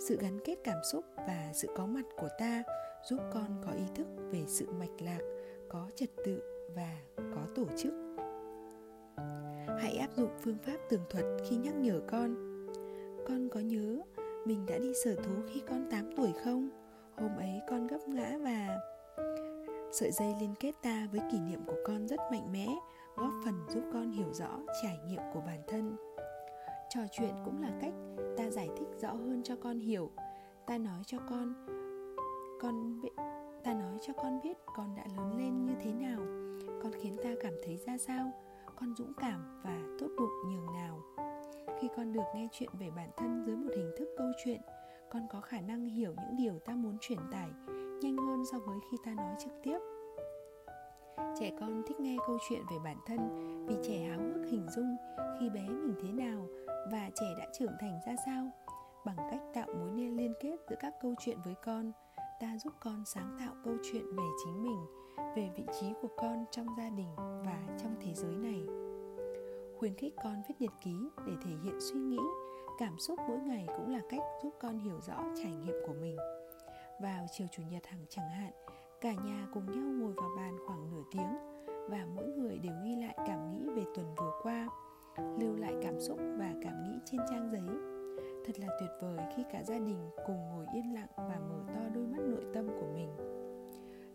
Sự 0.07 0.17
gắn 0.21 0.39
kết 0.45 0.55
cảm 0.63 0.77
xúc 0.91 1.05
và 1.15 1.51
sự 1.53 1.67
có 1.77 1.85
mặt 1.85 2.05
của 2.17 2.29
ta 2.39 2.63
giúp 3.03 3.19
con 3.33 3.61
có 3.65 3.71
ý 3.71 3.83
thức 3.95 4.07
về 4.31 4.43
sự 4.47 4.71
mạch 4.79 5.01
lạc, 5.01 5.19
có 5.69 5.89
trật 5.95 6.09
tự 6.25 6.41
và 6.75 6.97
có 7.17 7.41
tổ 7.55 7.65
chức. 7.77 7.93
Hãy 9.79 9.97
áp 9.97 10.09
dụng 10.15 10.29
phương 10.41 10.57
pháp 10.57 10.77
tường 10.89 11.03
thuật 11.09 11.25
khi 11.49 11.55
nhắc 11.55 11.75
nhở 11.75 12.01
con 12.11 12.48
con 13.29 13.49
có 13.49 13.59
nhớ 13.59 14.01
mình 14.45 14.65
đã 14.65 14.77
đi 14.77 14.93
sở 15.03 15.15
thú 15.15 15.33
khi 15.47 15.61
con 15.69 15.87
8 15.91 16.09
tuổi 16.17 16.33
không 16.43 16.69
hôm 17.17 17.37
ấy 17.37 17.61
con 17.69 17.87
gấp 17.87 18.07
ngã 18.07 18.37
và 18.43 18.79
Sợi 19.91 20.11
dây 20.11 20.35
liên 20.39 20.53
kết 20.59 20.71
ta 20.81 21.07
với 21.11 21.21
kỷ 21.31 21.39
niệm 21.39 21.59
của 21.67 21.77
con 21.85 22.07
rất 22.07 22.19
mạnh 22.31 22.51
mẽ, 22.51 22.67
góp 23.15 23.33
phần 23.45 23.53
giúp 23.69 23.83
con 23.93 24.11
hiểu 24.11 24.33
rõ 24.33 24.59
trải 24.83 24.99
nghiệm 25.07 25.21
của 25.33 25.41
bản 25.45 25.61
thân. 25.67 25.95
Trò 26.89 27.01
chuyện 27.11 27.33
cũng 27.45 27.61
là 27.61 27.71
cách 27.81 27.93
ta 28.37 28.49
giải 28.49 28.69
thích 28.77 28.87
rõ 29.01 29.11
hơn 29.13 29.41
cho 29.43 29.55
con 29.55 29.79
hiểu. 29.79 30.11
Ta 30.67 30.77
nói 30.77 31.03
cho 31.05 31.17
con 31.29 31.53
con 32.61 33.01
biết 33.01 33.09
ta 33.63 33.73
nói 33.73 33.97
cho 34.01 34.13
con 34.13 34.39
biết 34.43 34.57
con 34.75 34.95
đã 34.95 35.03
lớn 35.17 35.37
lên 35.37 35.65
như 35.65 35.73
thế 35.81 35.93
nào, 35.93 36.19
con 36.83 36.91
khiến 37.01 37.17
ta 37.23 37.29
cảm 37.41 37.53
thấy 37.65 37.77
ra 37.77 37.97
sao, 37.97 38.31
con 38.75 38.95
dũng 38.95 39.13
cảm 39.13 39.61
và 39.63 39.79
tốt 39.99 40.07
bụng 40.17 40.51
nhường 40.51 40.73
nào. 40.73 41.01
Khi 41.81 41.89
con 41.97 42.13
được 42.13 42.23
nghe 42.35 42.47
chuyện 42.51 42.69
về 42.79 42.89
bản 42.95 43.09
thân 43.17 43.43
dưới 43.45 43.55
một 43.55 43.69
hình 43.75 43.91
thức 43.97 44.09
câu 44.17 44.27
chuyện, 44.43 44.61
con 45.09 45.27
có 45.31 45.41
khả 45.41 45.61
năng 45.61 45.85
hiểu 45.85 46.13
những 46.17 46.35
điều 46.37 46.59
ta 46.59 46.73
muốn 46.75 46.97
truyền 47.01 47.19
tải 47.31 47.49
nhanh 48.01 48.17
hơn 48.17 48.43
so 48.51 48.59
với 48.59 48.77
khi 48.91 48.97
ta 49.05 49.13
nói 49.13 49.35
trực 49.39 49.53
tiếp. 49.63 49.79
Trẻ 51.39 51.51
con 51.59 51.83
thích 51.87 51.99
nghe 51.99 52.17
câu 52.27 52.37
chuyện 52.49 52.61
về 52.71 52.77
bản 52.83 52.97
thân 53.05 53.19
vì 53.67 53.75
trẻ 53.83 54.07
háo 54.09 54.19
hức 54.19 54.45
hình 54.51 54.67
dung 54.75 54.95
khi 55.39 55.49
bé 55.49 55.69
mình 55.69 55.95
thế 56.03 56.11
nào 56.11 56.47
và 56.91 57.09
trẻ 57.15 57.25
đã 57.37 57.47
trưởng 57.59 57.73
thành 57.79 57.99
ra 58.07 58.15
sao. 58.25 58.49
Bằng 59.05 59.17
cách 59.31 59.41
tạo 59.53 59.67
mối 59.79 59.91
liên 59.95 60.17
liên 60.17 60.33
kết 60.39 60.57
giữa 60.69 60.75
các 60.79 60.93
câu 61.01 61.15
chuyện 61.19 61.37
với 61.45 61.55
con 61.65 61.91
ta 62.39 62.57
giúp 62.57 62.73
con 62.79 63.03
sáng 63.05 63.37
tạo 63.39 63.53
câu 63.63 63.73
chuyện 63.83 64.15
về 64.15 64.23
chính 64.43 64.63
mình 64.63 64.85
về 65.35 65.49
vị 65.55 65.63
trí 65.79 65.87
của 66.01 66.09
con 66.17 66.45
trong 66.51 66.67
gia 66.77 66.89
đình 66.89 67.15
và 67.17 67.59
trong 67.83 67.95
thế 68.01 68.13
giới 68.13 68.35
này 68.35 68.88
khuyến 69.79 69.93
khích 69.93 70.13
con 70.23 70.41
viết 70.47 70.55
nhật 70.59 70.73
ký 70.81 70.95
để 71.27 71.33
thể 71.43 71.51
hiện 71.63 71.79
suy 71.79 71.99
nghĩ. 71.99 72.19
Cảm 72.79 72.99
xúc 72.99 73.19
mỗi 73.27 73.37
ngày 73.37 73.65
cũng 73.77 73.89
là 73.89 74.01
cách 74.09 74.21
giúp 74.43 74.53
con 74.59 74.79
hiểu 74.79 74.99
rõ 75.01 75.23
trải 75.43 75.51
nghiệm 75.51 75.75
của 75.87 75.93
mình. 75.93 76.17
Vào 77.01 77.25
chiều 77.31 77.47
chủ 77.51 77.63
nhật 77.71 77.85
hàng 77.85 78.05
chẳng 78.09 78.29
hạn, 78.29 78.51
cả 79.01 79.13
nhà 79.13 79.47
cùng 79.53 79.65
nhau 79.65 79.91
ngồi 79.99 80.13
vào 80.13 80.29
bàn 80.37 80.57
khoảng 80.67 80.89
nửa 80.91 81.03
tiếng 81.11 81.37
và 81.89 82.07
mỗi 82.15 82.27
người 82.27 82.57
đều 82.57 82.73
ghi 82.83 82.95
lại 82.95 83.15
cảm 83.27 83.51
nghĩ 83.51 83.69
về 83.75 83.83
tuần 83.95 84.15
vừa 84.17 84.31
qua, 84.43 84.69
lưu 85.39 85.55
lại 85.55 85.73
cảm 85.81 85.99
xúc 85.99 86.17
và 86.37 86.53
cảm 86.63 86.83
nghĩ 86.83 86.99
trên 87.05 87.21
trang 87.29 87.49
giấy. 87.51 87.75
Thật 88.45 88.59
là 88.59 88.67
tuyệt 88.79 88.89
vời 89.01 89.17
khi 89.35 89.43
cả 89.51 89.63
gia 89.63 89.79
đình 89.79 90.09
cùng 90.27 90.49
ngồi 90.49 90.65
yên 90.73 90.93
lặng 90.93 91.09
và 91.15 91.39
mở 91.49 91.63
to 91.73 91.89
đôi 91.95 92.05
mắt 92.07 92.19
nội 92.19 92.45
tâm 92.53 92.67
của 92.67 92.87
mình. 92.93 93.09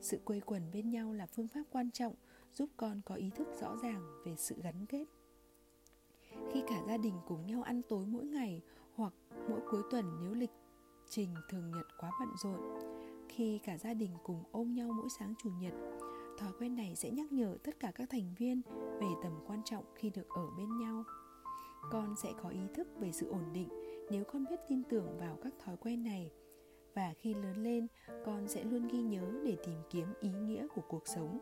Sự 0.01 0.21
quây 0.25 0.41
quần 0.41 0.63
bên 0.73 0.91
nhau 0.91 1.13
là 1.13 1.27
phương 1.27 1.49
pháp 1.49 1.63
quan 1.71 1.91
trọng 1.91 2.15
giúp 2.53 2.69
con 2.77 3.01
có 3.05 3.15
ý 3.15 3.31
thức 3.31 3.49
rõ 3.61 3.77
ràng 3.83 4.23
về 4.25 4.37
sự 4.37 4.57
gắn 4.63 4.87
kết 4.87 5.05
khi 6.53 6.63
cả 6.67 6.83
gia 6.87 6.97
đình 6.97 7.15
cùng 7.27 7.47
nhau 7.47 7.63
ăn 7.63 7.83
tối 7.89 8.07
mỗi 8.07 8.25
ngày 8.25 8.63
hoặc 8.95 9.13
mỗi 9.49 9.61
cuối 9.71 9.83
tuần 9.91 10.05
nếu 10.21 10.35
lịch 10.35 10.51
trình 11.09 11.35
thường 11.49 11.71
nhật 11.71 11.87
quá 12.01 12.11
bận 12.21 12.29
rộn. 12.43 12.61
Khi 13.29 13.59
cả 13.65 13.79
gia 13.79 13.95
đình 13.95 14.11
cùng 14.23 14.43
ôm 14.53 14.75
nhau 14.75 14.89
mỗi 14.97 15.09
sáng 15.19 15.35
chủ 15.43 15.51
nhật, 15.61 15.73
thói 16.39 16.53
quen 16.59 16.77
này 16.77 16.97
sẽ 16.97 17.11
nhắc 17.11 17.33
nhở 17.33 17.57
tất 17.65 17.81
cả 17.81 17.93
các 17.95 18.11
thành 18.11 18.35
viên 18.39 18.63
về 19.01 19.07
tầm 19.23 19.33
quan 19.47 19.63
trọng 19.65 19.85
khi 19.95 20.11
được 20.11 20.29
ở 20.29 20.47
bên 20.59 20.79
nhau. 20.79 21.05
Con 21.91 22.15
sẽ 22.17 22.33
có 22.43 22.49
ý 22.49 22.61
thức 22.75 22.89
về 22.99 23.13
sự 23.13 23.29
ổn 23.29 23.53
định 23.53 23.69
nếu 24.11 24.25
con 24.25 24.45
biết 24.51 24.61
tin 24.69 24.83
tưởng 24.83 25.19
vào 25.19 25.39
các 25.43 25.55
thói 25.65 25.77
quen 25.77 26.05
này. 26.05 26.31
Và 26.95 27.15
khi 27.19 27.35
lớn 27.35 27.63
lên, 27.63 27.87
con 28.25 28.49
sẽ 28.49 28.65
luôn 28.65 28.89
ghi 28.89 29.03
nhớ 29.03 29.33
để 29.45 29.57
tìm 29.67 29.79
kiếm 29.91 30.07
ý 30.21 30.31
nghĩa 30.31 30.67
của 30.75 30.83
cuộc 30.89 31.09
sống. 31.09 31.39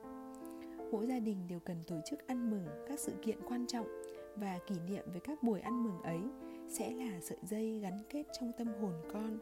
Mỗi 0.93 1.07
gia 1.07 1.19
đình 1.19 1.49
đều 1.49 1.61
cần 1.61 1.77
tổ 1.87 1.97
chức 2.11 2.27
ăn 2.27 2.51
mừng 2.51 2.67
các 2.89 3.01
sự 3.01 3.13
kiện 3.23 3.39
quan 3.49 3.67
trọng 3.67 3.87
và 4.37 4.59
kỷ 4.67 4.75
niệm 4.89 5.05
với 5.12 5.21
các 5.21 5.43
buổi 5.43 5.61
ăn 5.61 5.85
mừng 5.85 6.03
ấy 6.03 6.21
sẽ 6.69 6.91
là 6.91 7.21
sợi 7.21 7.39
dây 7.43 7.79
gắn 7.79 7.99
kết 8.11 8.25
trong 8.41 8.53
tâm 8.59 8.67
hồn 8.81 8.93
con. 9.12 9.39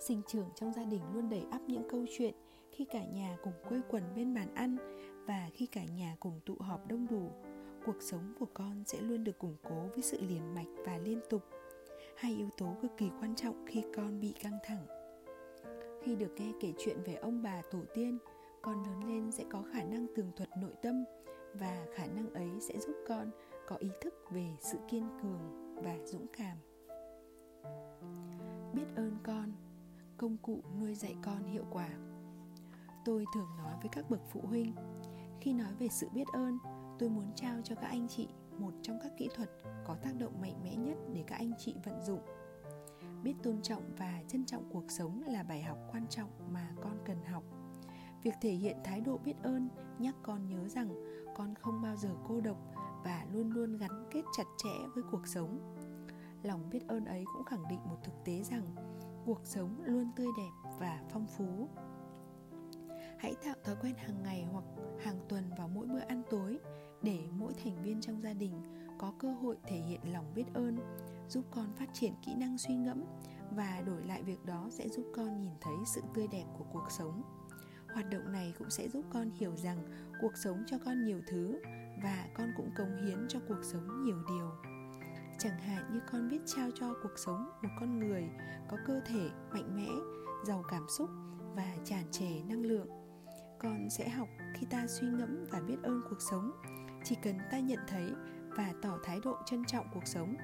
Sinh 0.00 0.22
trưởng 0.26 0.48
trong 0.54 0.72
gia 0.72 0.84
đình 0.84 1.02
luôn 1.14 1.30
đầy 1.30 1.42
ắp 1.50 1.60
những 1.66 1.88
câu 1.90 2.04
chuyện 2.18 2.34
khi 2.70 2.84
cả 2.84 3.04
nhà 3.04 3.36
cùng 3.42 3.52
quây 3.68 3.80
quần 3.90 4.02
bên 4.16 4.34
bàn 4.34 4.54
ăn 4.54 4.76
và 5.26 5.50
khi 5.54 5.66
cả 5.66 5.84
nhà 5.84 6.16
cùng 6.20 6.40
tụ 6.46 6.54
họp 6.60 6.88
đông 6.88 7.06
đủ, 7.10 7.30
cuộc 7.86 8.02
sống 8.02 8.34
của 8.38 8.46
con 8.54 8.84
sẽ 8.86 9.00
luôn 9.00 9.24
được 9.24 9.38
củng 9.38 9.56
cố 9.62 9.86
với 9.94 10.02
sự 10.02 10.20
liền 10.20 10.54
mạch 10.54 10.68
và 10.86 10.98
liên 10.98 11.20
tục. 11.30 11.42
Hai 12.16 12.34
yếu 12.34 12.48
tố 12.58 12.76
cực 12.82 12.96
kỳ 12.96 13.10
quan 13.20 13.34
trọng 13.34 13.66
khi 13.66 13.82
con 13.96 14.20
bị 14.20 14.34
căng 14.42 14.58
thẳng. 14.64 14.86
Khi 16.02 16.16
được 16.16 16.34
nghe 16.36 16.52
kể 16.60 16.72
chuyện 16.78 16.96
về 17.04 17.14
ông 17.14 17.42
bà 17.42 17.62
tổ 17.70 17.78
tiên, 17.94 18.18
con 18.62 18.84
lớn 18.86 19.08
lên 19.08 19.32
sẽ 19.32 19.44
có 19.50 19.62
khả 19.72 19.82
năng 19.82 20.06
tường 20.16 20.32
thuật 20.36 20.48
nội 20.62 20.72
tâm 20.82 21.04
và 21.54 21.86
khả 21.94 22.06
năng 22.06 22.32
ấy 22.32 22.50
sẽ 22.60 22.78
giúp 22.78 22.96
con 23.08 23.30
có 23.68 23.76
ý 23.76 23.90
thức 24.00 24.14
về 24.30 24.56
sự 24.60 24.78
kiên 24.88 25.08
cường 25.22 25.74
và 25.82 25.96
dũng 26.04 26.26
cảm. 26.32 26.56
Biết 28.72 28.86
ơn 28.96 29.16
con, 29.22 29.52
công 30.16 30.36
cụ 30.36 30.60
nuôi 30.80 30.94
dạy 30.94 31.16
con 31.22 31.44
hiệu 31.44 31.64
quả. 31.70 31.88
Tôi 33.04 33.24
thường 33.34 33.48
nói 33.58 33.74
với 33.80 33.88
các 33.92 34.10
bậc 34.10 34.20
phụ 34.32 34.40
huynh, 34.40 34.74
khi 35.40 35.52
nói 35.52 35.74
về 35.78 35.88
sự 35.88 36.08
biết 36.14 36.28
ơn, 36.32 36.58
tôi 36.98 37.08
muốn 37.08 37.32
trao 37.34 37.60
cho 37.64 37.74
các 37.74 37.88
anh 37.88 38.08
chị 38.08 38.28
một 38.58 38.72
trong 38.82 38.98
các 39.02 39.12
kỹ 39.18 39.28
thuật 39.34 39.50
có 39.86 39.94
tác 40.02 40.12
động 40.18 40.40
mạnh 40.40 40.60
mẽ 40.64 40.76
nhất 40.76 40.96
để 41.12 41.24
các 41.26 41.36
anh 41.36 41.52
chị 41.58 41.74
vận 41.84 42.02
dụng. 42.02 42.20
Biết 43.22 43.34
tôn 43.42 43.62
trọng 43.62 43.82
và 43.98 44.22
trân 44.28 44.46
trọng 44.46 44.70
cuộc 44.72 44.90
sống 44.90 45.22
là 45.26 45.42
bài 45.42 45.62
học 45.62 45.78
quan 45.92 46.06
trọng 46.08 46.30
mà 46.52 46.74
con 46.82 46.98
cần 47.04 47.24
học 47.24 47.44
việc 48.22 48.34
thể 48.40 48.50
hiện 48.50 48.76
thái 48.84 49.00
độ 49.00 49.18
biết 49.24 49.34
ơn, 49.42 49.68
nhắc 49.98 50.14
con 50.22 50.48
nhớ 50.48 50.68
rằng 50.68 50.88
con 51.36 51.54
không 51.54 51.82
bao 51.82 51.96
giờ 51.96 52.08
cô 52.28 52.40
độc 52.40 52.56
và 53.04 53.26
luôn 53.32 53.52
luôn 53.52 53.76
gắn 53.76 54.08
kết 54.10 54.22
chặt 54.36 54.44
chẽ 54.58 54.88
với 54.94 55.04
cuộc 55.10 55.26
sống. 55.26 55.76
Lòng 56.42 56.70
biết 56.70 56.80
ơn 56.88 57.04
ấy 57.04 57.24
cũng 57.34 57.44
khẳng 57.44 57.68
định 57.70 57.80
một 57.84 57.96
thực 58.04 58.24
tế 58.24 58.42
rằng 58.42 58.64
cuộc 59.26 59.40
sống 59.44 59.82
luôn 59.84 60.10
tươi 60.16 60.26
đẹp 60.36 60.70
và 60.78 61.02
phong 61.10 61.26
phú. 61.26 61.68
Hãy 63.18 63.34
tạo 63.44 63.54
thói 63.64 63.76
quen 63.82 63.94
hàng 63.96 64.22
ngày 64.22 64.46
hoặc 64.52 64.64
hàng 65.00 65.18
tuần 65.28 65.44
vào 65.58 65.68
mỗi 65.68 65.86
bữa 65.86 65.98
ăn 65.98 66.22
tối 66.30 66.58
để 67.02 67.28
mỗi 67.30 67.54
thành 67.64 67.82
viên 67.82 68.00
trong 68.00 68.22
gia 68.22 68.32
đình 68.32 68.62
có 68.98 69.12
cơ 69.18 69.32
hội 69.32 69.56
thể 69.64 69.76
hiện 69.76 70.00
lòng 70.12 70.34
biết 70.34 70.44
ơn, 70.54 70.78
giúp 71.28 71.44
con 71.50 71.72
phát 71.76 71.88
triển 71.92 72.12
kỹ 72.26 72.34
năng 72.34 72.58
suy 72.58 72.74
ngẫm 72.74 73.04
và 73.50 73.82
đổi 73.86 74.02
lại 74.02 74.22
việc 74.22 74.44
đó 74.44 74.68
sẽ 74.70 74.88
giúp 74.88 75.06
con 75.16 75.40
nhìn 75.40 75.52
thấy 75.60 75.74
sự 75.86 76.00
tươi 76.14 76.26
đẹp 76.26 76.44
của 76.58 76.64
cuộc 76.72 76.90
sống 76.90 77.22
hoạt 77.94 78.10
động 78.10 78.32
này 78.32 78.54
cũng 78.58 78.70
sẽ 78.70 78.88
giúp 78.88 79.04
con 79.12 79.30
hiểu 79.30 79.56
rằng 79.56 79.78
cuộc 80.20 80.36
sống 80.36 80.64
cho 80.66 80.78
con 80.84 81.04
nhiều 81.04 81.20
thứ 81.26 81.60
và 82.02 82.26
con 82.34 82.52
cũng 82.56 82.70
cống 82.76 82.96
hiến 83.06 83.26
cho 83.28 83.38
cuộc 83.48 83.62
sống 83.62 84.04
nhiều 84.04 84.18
điều. 84.28 84.50
Chẳng 85.38 85.58
hạn 85.58 85.92
như 85.92 86.00
con 86.12 86.28
biết 86.28 86.40
trao 86.46 86.70
cho 86.74 86.94
cuộc 87.02 87.18
sống 87.18 87.50
một 87.62 87.68
con 87.80 87.98
người 87.98 88.30
có 88.68 88.76
cơ 88.86 89.00
thể 89.06 89.30
mạnh 89.52 89.76
mẽ, 89.76 89.88
giàu 90.46 90.62
cảm 90.70 90.86
xúc 90.88 91.10
và 91.54 91.76
tràn 91.84 92.04
trề 92.10 92.42
năng 92.48 92.62
lượng. 92.62 92.88
Con 93.58 93.90
sẽ 93.90 94.08
học 94.08 94.28
khi 94.54 94.66
ta 94.70 94.86
suy 94.86 95.06
ngẫm 95.06 95.44
và 95.50 95.60
biết 95.60 95.76
ơn 95.82 96.02
cuộc 96.10 96.22
sống. 96.30 96.50
Chỉ 97.04 97.16
cần 97.22 97.38
ta 97.50 97.58
nhận 97.58 97.78
thấy 97.88 98.12
và 98.56 98.72
tỏ 98.82 98.98
thái 99.04 99.20
độ 99.24 99.36
trân 99.46 99.64
trọng 99.64 99.86
cuộc 99.94 100.06
sống, 100.06 100.34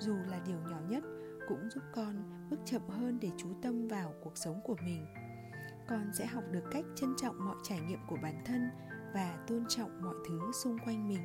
dù 0.00 0.14
là 0.14 0.40
điều 0.46 0.58
nhỏ 0.70 0.80
nhất, 0.88 1.04
cũng 1.48 1.70
giúp 1.70 1.82
con 1.94 2.46
bước 2.50 2.58
chậm 2.64 2.82
hơn 2.88 3.18
để 3.20 3.30
chú 3.36 3.48
tâm 3.62 3.88
vào 3.88 4.14
cuộc 4.24 4.38
sống 4.38 4.60
của 4.64 4.76
mình 4.84 5.06
con 5.88 6.10
sẽ 6.12 6.26
học 6.26 6.44
được 6.50 6.64
cách 6.70 6.84
trân 6.96 7.14
trọng 7.16 7.44
mọi 7.44 7.56
trải 7.62 7.80
nghiệm 7.80 7.98
của 8.06 8.16
bản 8.22 8.42
thân 8.44 8.68
và 9.14 9.44
tôn 9.46 9.64
trọng 9.68 10.02
mọi 10.02 10.14
thứ 10.28 10.40
xung 10.52 10.78
quanh 10.84 11.08
mình. 11.08 11.22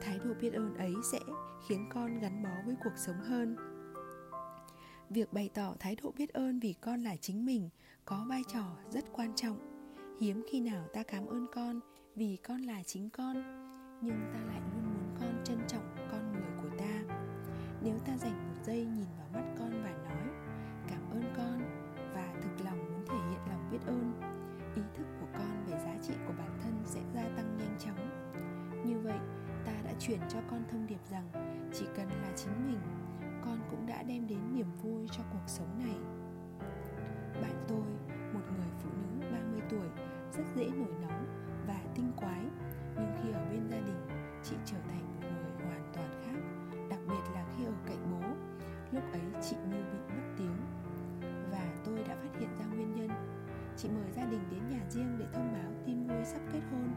Thái 0.00 0.18
độ 0.18 0.34
biết 0.40 0.52
ơn 0.52 0.74
ấy 0.74 0.94
sẽ 1.12 1.18
khiến 1.68 1.88
con 1.94 2.20
gắn 2.20 2.42
bó 2.42 2.50
với 2.66 2.74
cuộc 2.84 2.96
sống 2.96 3.20
hơn. 3.20 3.56
Việc 5.10 5.32
bày 5.32 5.50
tỏ 5.54 5.74
thái 5.80 5.96
độ 6.02 6.12
biết 6.18 6.32
ơn 6.32 6.60
vì 6.60 6.72
con 6.80 7.00
là 7.00 7.16
chính 7.16 7.46
mình 7.46 7.68
có 8.04 8.26
vai 8.28 8.42
trò 8.52 8.76
rất 8.90 9.04
quan 9.12 9.34
trọng. 9.34 9.58
Hiếm 10.20 10.44
khi 10.50 10.60
nào 10.60 10.88
ta 10.92 11.02
cảm 11.02 11.26
ơn 11.26 11.46
con 11.54 11.80
vì 12.14 12.36
con 12.36 12.62
là 12.62 12.82
chính 12.82 13.10
con, 13.10 13.36
nhưng 14.02 14.30
ta 14.32 14.40
lại 14.40 14.60
luôn 14.60 14.84
muốn 14.84 15.16
con 15.20 15.44
trân 15.44 15.58
trọng 15.68 15.96
con 16.10 16.32
người 16.32 16.50
của 16.62 16.76
ta. 16.78 17.14
Nếu 17.82 17.98
ta 17.98 18.16
dành 18.16 18.48
một 18.48 18.62
giây 18.66 18.84
nhìn 18.84 19.06
vào 19.18 19.28
mắt 19.32 19.54
con 19.58 19.65
chuyển 30.06 30.20
cho 30.28 30.38
con 30.50 30.64
thông 30.70 30.86
điệp 30.86 31.00
rằng 31.10 31.28
chỉ 31.72 31.86
cần 31.96 32.08
là 32.08 32.32
chính 32.36 32.66
mình, 32.66 32.80
con 33.44 33.58
cũng 33.70 33.86
đã 33.86 34.02
đem 34.02 34.26
đến 34.26 34.38
niềm 34.52 34.66
vui 34.82 35.08
cho 35.10 35.22
cuộc 35.32 35.46
sống 35.46 35.78
này. 35.78 35.96
Bạn 37.42 37.64
tôi, 37.68 37.86
một 38.34 38.40
người 38.56 38.68
phụ 38.82 38.90
nữ 39.02 39.26
30 39.32 39.60
tuổi, 39.70 39.88
rất 40.32 40.44
dễ 40.56 40.64
nổi 40.64 40.92
nóng 41.02 41.26
và 41.66 41.80
tinh 41.94 42.12
quái, 42.16 42.40
nhưng 42.96 43.12
khi 43.22 43.30
ở 43.32 43.44
bên 43.50 43.68
gia 43.70 43.76
đình, 43.76 44.06
chị 44.42 44.56
trở 44.64 44.76
thành 44.88 45.20
một 45.20 45.26
người 45.28 45.66
hoàn 45.66 45.92
toàn 45.94 46.10
khác, 46.24 46.40
đặc 46.90 47.00
biệt 47.08 47.32
là 47.34 47.46
khi 47.56 47.64
ở 47.64 47.72
cạnh 47.86 48.10
bố. 48.10 48.28
Lúc 48.92 49.04
ấy 49.12 49.42
chị 49.42 49.56
như 49.70 49.82
bị 49.92 50.14
mất 50.14 50.34
tiếng. 50.38 50.56
Và 51.50 51.74
tôi 51.84 52.04
đã 52.08 52.16
phát 52.16 52.40
hiện 52.40 52.50
ra 52.58 52.64
nguyên 52.66 52.94
nhân. 52.94 53.10
Chị 53.76 53.88
mời 53.88 54.10
gia 54.16 54.24
đình 54.24 54.40
đến 54.50 54.60
nhà 54.70 54.80
riêng 54.90 55.16
để 55.18 55.26
thông 55.32 55.52
báo 55.52 55.72
tin 55.86 56.06
vui 56.06 56.24
sắp 56.24 56.40
kết 56.52 56.60
hôn 56.70 56.88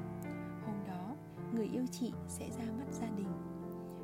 người 1.59 1.69
yêu 1.73 1.85
chị 1.91 2.11
sẽ 2.27 2.49
ra 2.49 2.71
mắt 2.77 2.85
gia 2.91 3.07
đình. 3.17 3.31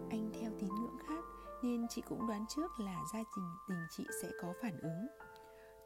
Anh 0.10 0.32
theo 0.34 0.52
tín 0.60 0.70
ngưỡng 0.70 0.98
khác, 1.08 1.24
nên 1.64 1.88
chị 1.90 2.02
cũng 2.02 2.28
đoán 2.28 2.46
trước 2.50 2.80
là 2.80 3.04
gia 3.14 3.20
đình 3.20 3.50
tình 3.68 3.78
chị 3.90 4.06
sẽ 4.22 4.32
có 4.42 4.54
phản 4.62 4.80
ứng. 4.80 5.08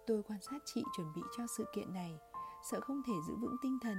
Tôi 0.08 0.24
quan 0.24 0.40
sát 0.42 0.60
chị 0.66 0.84
chuẩn 0.98 1.14
bị 1.16 1.22
cho 1.38 1.48
sự 1.58 1.66
kiện 1.76 1.94
này. 1.94 2.20
Sợ 2.72 2.80
không 2.82 3.02
thể 3.08 3.14
giữ 3.28 3.36
vững 3.36 3.56
tinh 3.62 3.78
thần, 3.82 3.98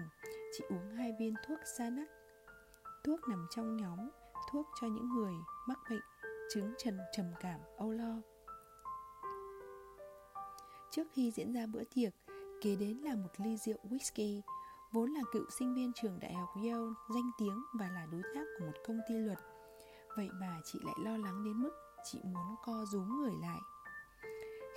chị 0.58 0.64
uống 0.68 0.90
hai 0.96 1.12
viên 1.18 1.34
thuốc 1.46 1.58
Xanax. 1.78 2.08
Thuốc 3.04 3.20
nằm 3.28 3.46
trong 3.50 3.76
nhóm, 3.76 3.98
thuốc 4.52 4.66
cho 4.80 4.86
những 4.86 5.08
người 5.08 5.34
mắc 5.68 5.78
bệnh 5.90 6.00
chứng 6.54 6.74
trần 6.78 6.98
trầm 7.12 7.26
cảm, 7.40 7.60
âu 7.76 7.90
lo. 7.90 8.16
Trước 10.90 11.04
khi 11.12 11.30
diễn 11.30 11.52
ra 11.52 11.66
bữa 11.66 11.84
tiệc, 11.94 12.12
kế 12.60 12.76
đến 12.76 12.98
là 12.98 13.14
một 13.14 13.30
ly 13.36 13.56
rượu 13.56 13.78
whisky 13.84 14.40
vốn 14.92 15.10
là 15.10 15.20
cựu 15.32 15.44
sinh 15.58 15.74
viên 15.74 15.92
trường 15.92 16.20
đại 16.20 16.34
học 16.34 16.48
Yale, 16.56 16.92
danh 17.14 17.30
tiếng 17.38 17.62
và 17.74 17.88
là 17.94 18.06
đối 18.12 18.22
tác 18.34 18.44
của 18.58 18.66
một 18.66 18.72
công 18.86 19.00
ty 19.08 19.14
luật. 19.14 19.38
Vậy 20.16 20.28
mà 20.40 20.60
chị 20.64 20.78
lại 20.82 20.94
lo 20.98 21.16
lắng 21.16 21.44
đến 21.44 21.62
mức 21.62 21.70
chị 22.04 22.20
muốn 22.24 22.56
co 22.64 22.84
rúm 22.92 23.20
người 23.20 23.34
lại. 23.40 23.60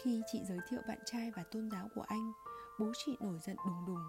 Khi 0.01 0.22
chị 0.32 0.41
giới 0.50 0.60
thiệu 0.70 0.82
bạn 0.88 1.00
trai 1.05 1.32
và 1.36 1.43
tôn 1.51 1.70
giáo 1.72 1.89
của 1.96 2.05
anh, 2.08 2.32
bố 2.79 2.91
chị 3.05 3.17
nổi 3.20 3.39
giận 3.39 3.58
đùng 3.65 3.86
đùng, 3.88 4.03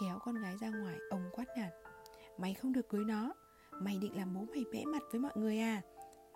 kéo 0.00 0.18
con 0.18 0.34
gái 0.34 0.56
ra 0.60 0.68
ngoài 0.70 0.98
ông 1.10 1.30
quát 1.32 1.46
nạt. 1.56 1.72
Mày 2.38 2.54
không 2.54 2.72
được 2.72 2.88
cưới 2.88 3.04
nó, 3.04 3.34
mày 3.72 3.98
định 3.98 4.16
làm 4.16 4.34
bố 4.34 4.46
mày 4.50 4.64
bẽ 4.72 4.84
mặt 4.84 5.02
với 5.10 5.20
mọi 5.20 5.32
người 5.34 5.58
à? 5.58 5.82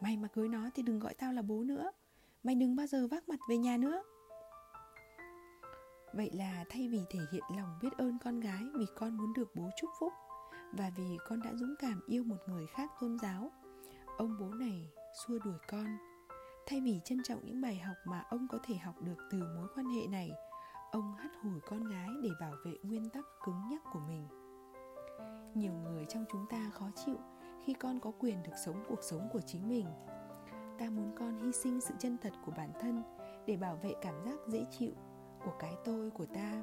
Mày 0.00 0.16
mà 0.16 0.28
cưới 0.28 0.48
nó 0.48 0.70
thì 0.74 0.82
đừng 0.82 0.98
gọi 0.98 1.14
tao 1.14 1.32
là 1.32 1.42
bố 1.42 1.64
nữa, 1.64 1.92
mày 2.42 2.54
đừng 2.54 2.76
bao 2.76 2.86
giờ 2.86 3.06
vác 3.10 3.28
mặt 3.28 3.38
về 3.48 3.56
nhà 3.56 3.76
nữa 3.76 4.02
vậy 6.16 6.30
là 6.32 6.64
thay 6.70 6.88
vì 6.88 7.00
thể 7.10 7.18
hiện 7.32 7.44
lòng 7.56 7.78
biết 7.82 7.92
ơn 7.98 8.18
con 8.24 8.40
gái 8.40 8.62
vì 8.74 8.86
con 8.96 9.16
muốn 9.16 9.32
được 9.32 9.50
bố 9.54 9.70
chúc 9.80 9.90
phúc 10.00 10.12
và 10.72 10.90
vì 10.96 11.18
con 11.28 11.42
đã 11.42 11.54
dũng 11.54 11.74
cảm 11.78 12.00
yêu 12.06 12.24
một 12.24 12.36
người 12.46 12.66
khác 12.66 12.90
tôn 13.00 13.18
giáo, 13.18 13.50
ông 14.18 14.36
bố 14.40 14.46
này 14.46 14.88
xua 15.26 15.38
đuổi 15.38 15.58
con. 15.68 15.86
Thay 16.66 16.80
vì 16.80 17.00
trân 17.04 17.22
trọng 17.22 17.44
những 17.44 17.60
bài 17.60 17.76
học 17.76 17.96
mà 18.04 18.24
ông 18.30 18.46
có 18.50 18.58
thể 18.64 18.74
học 18.74 18.94
được 19.02 19.16
từ 19.30 19.38
mối 19.56 19.68
quan 19.74 19.86
hệ 19.86 20.06
này, 20.06 20.30
ông 20.92 21.14
hắt 21.14 21.30
hủi 21.42 21.60
con 21.60 21.84
gái 21.84 22.08
để 22.22 22.30
bảo 22.40 22.54
vệ 22.64 22.72
nguyên 22.82 23.10
tắc 23.10 23.24
cứng 23.44 23.68
nhắc 23.70 23.82
của 23.92 24.00
mình. 24.00 24.26
Nhiều 25.54 25.72
người 25.72 26.04
trong 26.08 26.24
chúng 26.32 26.46
ta 26.50 26.70
khó 26.74 26.90
chịu 27.06 27.16
khi 27.64 27.74
con 27.74 28.00
có 28.00 28.12
quyền 28.18 28.42
được 28.42 28.54
sống 28.64 28.84
cuộc 28.88 29.02
sống 29.02 29.28
của 29.32 29.40
chính 29.46 29.68
mình. 29.68 29.86
Ta 30.78 30.90
muốn 30.90 31.12
con 31.18 31.42
hy 31.42 31.52
sinh 31.52 31.80
sự 31.80 31.94
chân 31.98 32.16
thật 32.22 32.32
của 32.44 32.52
bản 32.56 32.72
thân 32.80 33.02
để 33.46 33.56
bảo 33.56 33.76
vệ 33.82 33.94
cảm 34.02 34.14
giác 34.24 34.36
dễ 34.48 34.66
chịu 34.78 34.92
của 35.44 35.52
cái 35.58 35.76
tôi 35.84 36.10
của 36.10 36.26
ta. 36.26 36.62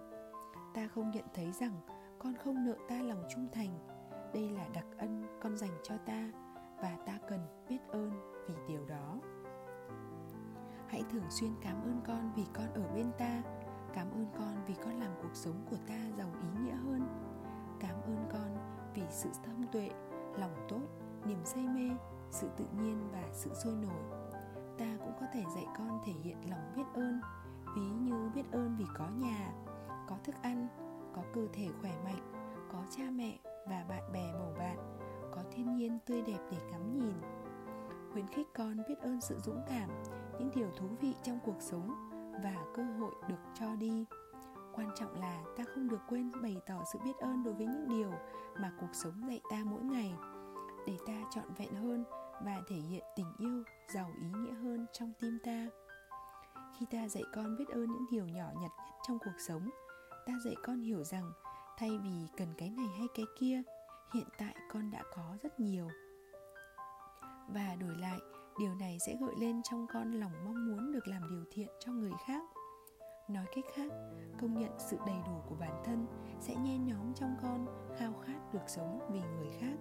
Ta 0.73 0.88
không 0.88 1.11
nhận 1.11 1.25
thấy 1.33 1.51
rằng 1.51 1.81
con 2.19 2.33
không 2.43 2.65
nợ 2.65 2.75
ta 2.89 2.95
lòng 3.01 3.23
trung 3.29 3.47
thành. 3.51 3.79
Đây 4.33 4.50
là 4.50 4.67
đặc 4.73 4.85
ân 4.97 5.39
con 5.41 5.57
dành 5.57 5.77
cho 5.83 5.95
ta 6.05 6.31
và 6.81 6.97
ta 7.05 7.19
cần 7.29 7.39
biết 7.69 7.79
ơn 7.88 8.11
vì 8.47 8.53
điều 8.67 8.85
đó. 8.85 9.19
Hãy 10.88 11.03
thường 11.11 11.29
xuyên 11.29 11.51
cảm 11.61 11.81
ơn 11.81 12.01
con 12.07 12.31
vì 12.35 12.45
con 12.53 12.73
ở 12.73 12.93
bên 12.95 13.11
ta, 13.17 13.43
cảm 13.93 14.11
ơn 14.11 14.25
con 14.38 14.63
vì 14.67 14.73
con 14.85 15.00
làm 15.00 15.11
cuộc 15.21 15.35
sống 15.35 15.65
của 15.69 15.77
ta 15.88 16.00
giàu 16.17 16.27
ý 16.41 16.63
nghĩa 16.63 16.75
hơn. 16.75 17.01
Cảm 17.79 18.01
ơn 18.01 18.29
con 18.31 18.57
vì 18.93 19.03
sự 19.09 19.29
thông 19.45 19.67
tuệ, 19.71 19.89
lòng 20.38 20.65
tốt, 20.69 20.81
niềm 21.25 21.45
say 21.45 21.67
mê, 21.67 21.89
sự 22.29 22.50
tự 22.57 22.65
nhiên 22.81 23.09
và 23.11 23.23
sự 23.31 23.53
sôi 23.53 23.75
nổi. 23.75 24.19
Ta 24.77 24.97
cũng 25.00 25.13
có 25.19 25.25
thể 25.33 25.43
dạy 25.55 25.65
con 25.77 26.01
thể 26.05 26.13
hiện 26.23 26.38
lòng 26.50 26.73
biết 26.75 26.83
ơn 26.93 27.21
ví 27.75 27.81
như 27.81 28.29
biết 28.35 28.43
ơn 28.51 28.75
vì 28.77 28.85
có 28.97 29.07
nhà, 29.07 29.53
có 30.07 30.15
thức 30.23 30.35
ăn, 30.41 30.67
có 31.15 31.21
cơ 31.33 31.47
thể 31.53 31.69
khỏe 31.81 31.91
mạnh, 32.03 32.31
có 32.71 32.83
cha 32.97 33.03
mẹ 33.11 33.39
và 33.69 33.85
bạn 33.89 34.11
bè 34.13 34.33
bầu 34.33 34.55
bạn, 34.59 34.77
có 35.35 35.43
thiên 35.51 35.75
nhiên 35.75 35.99
tươi 36.05 36.21
đẹp 36.21 36.39
để 36.51 36.57
ngắm 36.71 36.99
nhìn. 36.99 37.15
Khuyến 38.13 38.27
khích 38.27 38.47
con 38.53 38.77
biết 38.87 38.99
ơn 39.01 39.21
sự 39.21 39.39
dũng 39.39 39.61
cảm, 39.69 39.89
những 40.39 40.51
điều 40.55 40.71
thú 40.77 40.87
vị 41.01 41.15
trong 41.23 41.39
cuộc 41.45 41.59
sống 41.59 42.09
và 42.43 42.55
cơ 42.75 42.83
hội 42.83 43.11
được 43.27 43.39
cho 43.59 43.75
đi. 43.75 44.05
Quan 44.73 44.89
trọng 44.95 45.19
là 45.19 45.43
ta 45.57 45.63
không 45.75 45.87
được 45.87 46.01
quên 46.09 46.31
bày 46.41 46.61
tỏ 46.67 46.83
sự 46.93 46.99
biết 47.05 47.17
ơn 47.19 47.43
đối 47.43 47.53
với 47.53 47.65
những 47.65 47.87
điều 47.87 48.11
mà 48.59 48.71
cuộc 48.79 48.93
sống 48.93 49.13
dạy 49.27 49.41
ta 49.51 49.57
mỗi 49.65 49.83
ngày, 49.83 50.13
để 50.87 50.97
ta 51.07 51.13
trọn 51.29 51.53
vẹn 51.57 51.73
hơn 51.73 52.03
và 52.45 52.61
thể 52.67 52.75
hiện 52.75 53.03
tình 53.15 53.33
yêu 53.37 53.63
giàu 53.93 54.11
ý 54.21 54.27
nghĩa 54.27 54.53
hơn 54.53 54.85
trong 54.93 55.13
tim 55.19 55.37
ta 55.43 55.67
khi 56.79 56.85
ta 56.91 57.07
dạy 57.07 57.23
con 57.33 57.57
biết 57.57 57.67
ơn 57.67 57.91
những 57.91 58.05
điều 58.11 58.27
nhỏ 58.27 58.51
nhặt 58.61 58.71
nhất 58.77 58.91
trong 59.07 59.19
cuộc 59.19 59.39
sống, 59.47 59.69
ta 60.25 60.33
dạy 60.45 60.55
con 60.63 60.81
hiểu 60.81 61.03
rằng 61.03 61.31
thay 61.77 61.89
vì 62.03 62.27
cần 62.37 62.47
cái 62.57 62.69
này 62.69 62.87
hay 62.97 63.07
cái 63.15 63.25
kia, 63.39 63.61
hiện 64.13 64.27
tại 64.37 64.55
con 64.73 64.91
đã 64.91 65.03
có 65.15 65.37
rất 65.43 65.59
nhiều. 65.59 65.87
Và 67.47 67.75
đổi 67.79 67.95
lại, 67.97 68.19
điều 68.59 68.75
này 68.75 68.97
sẽ 68.99 69.17
gợi 69.21 69.35
lên 69.37 69.61
trong 69.63 69.87
con 69.93 70.11
lòng 70.11 70.31
mong 70.45 70.67
muốn 70.67 70.91
được 70.91 71.07
làm 71.07 71.29
điều 71.29 71.43
thiện 71.51 71.69
cho 71.79 71.91
người 71.91 72.13
khác. 72.27 72.43
Nói 73.29 73.45
cách 73.55 73.65
khác, 73.75 73.91
công 74.41 74.59
nhận 74.59 74.71
sự 74.79 74.97
đầy 75.05 75.17
đủ 75.27 75.41
của 75.49 75.55
bản 75.59 75.81
thân 75.85 76.05
sẽ 76.39 76.55
nhen 76.55 76.85
nhóm 76.85 77.13
trong 77.13 77.35
con 77.41 77.65
khao 77.97 78.13
khát 78.25 78.53
được 78.53 78.63
sống 78.67 78.99
vì 79.11 79.19
người 79.19 79.51
khác. 79.59 79.75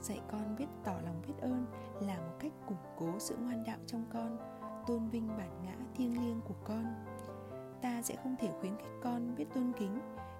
Dạy 0.00 0.20
con 0.32 0.56
biết 0.56 0.66
tỏ 0.84 1.00
lòng 1.04 1.22
biết 1.26 1.34
ơn 1.40 1.66
là 2.00 2.16
một 2.16 2.36
cách 2.40 2.52
củng 2.66 2.84
cố 2.96 3.18
sự 3.18 3.36
ngoan 3.36 3.64
đạo 3.64 3.78
trong 3.86 4.04
con 4.12 4.55
tôn 4.86 5.08
vinh 5.08 5.28
bản 5.28 5.62
ngã 5.64 5.76
thiêng 5.94 6.22
liêng 6.22 6.40
của 6.40 6.54
con. 6.64 6.84
Ta 7.82 8.02
sẽ 8.02 8.16
không 8.22 8.36
thể 8.38 8.50
khuyến 8.60 8.76
khích 8.76 9.00
con 9.02 9.34
biết 9.36 9.44
tôn 9.54 9.72
kính 9.78 9.98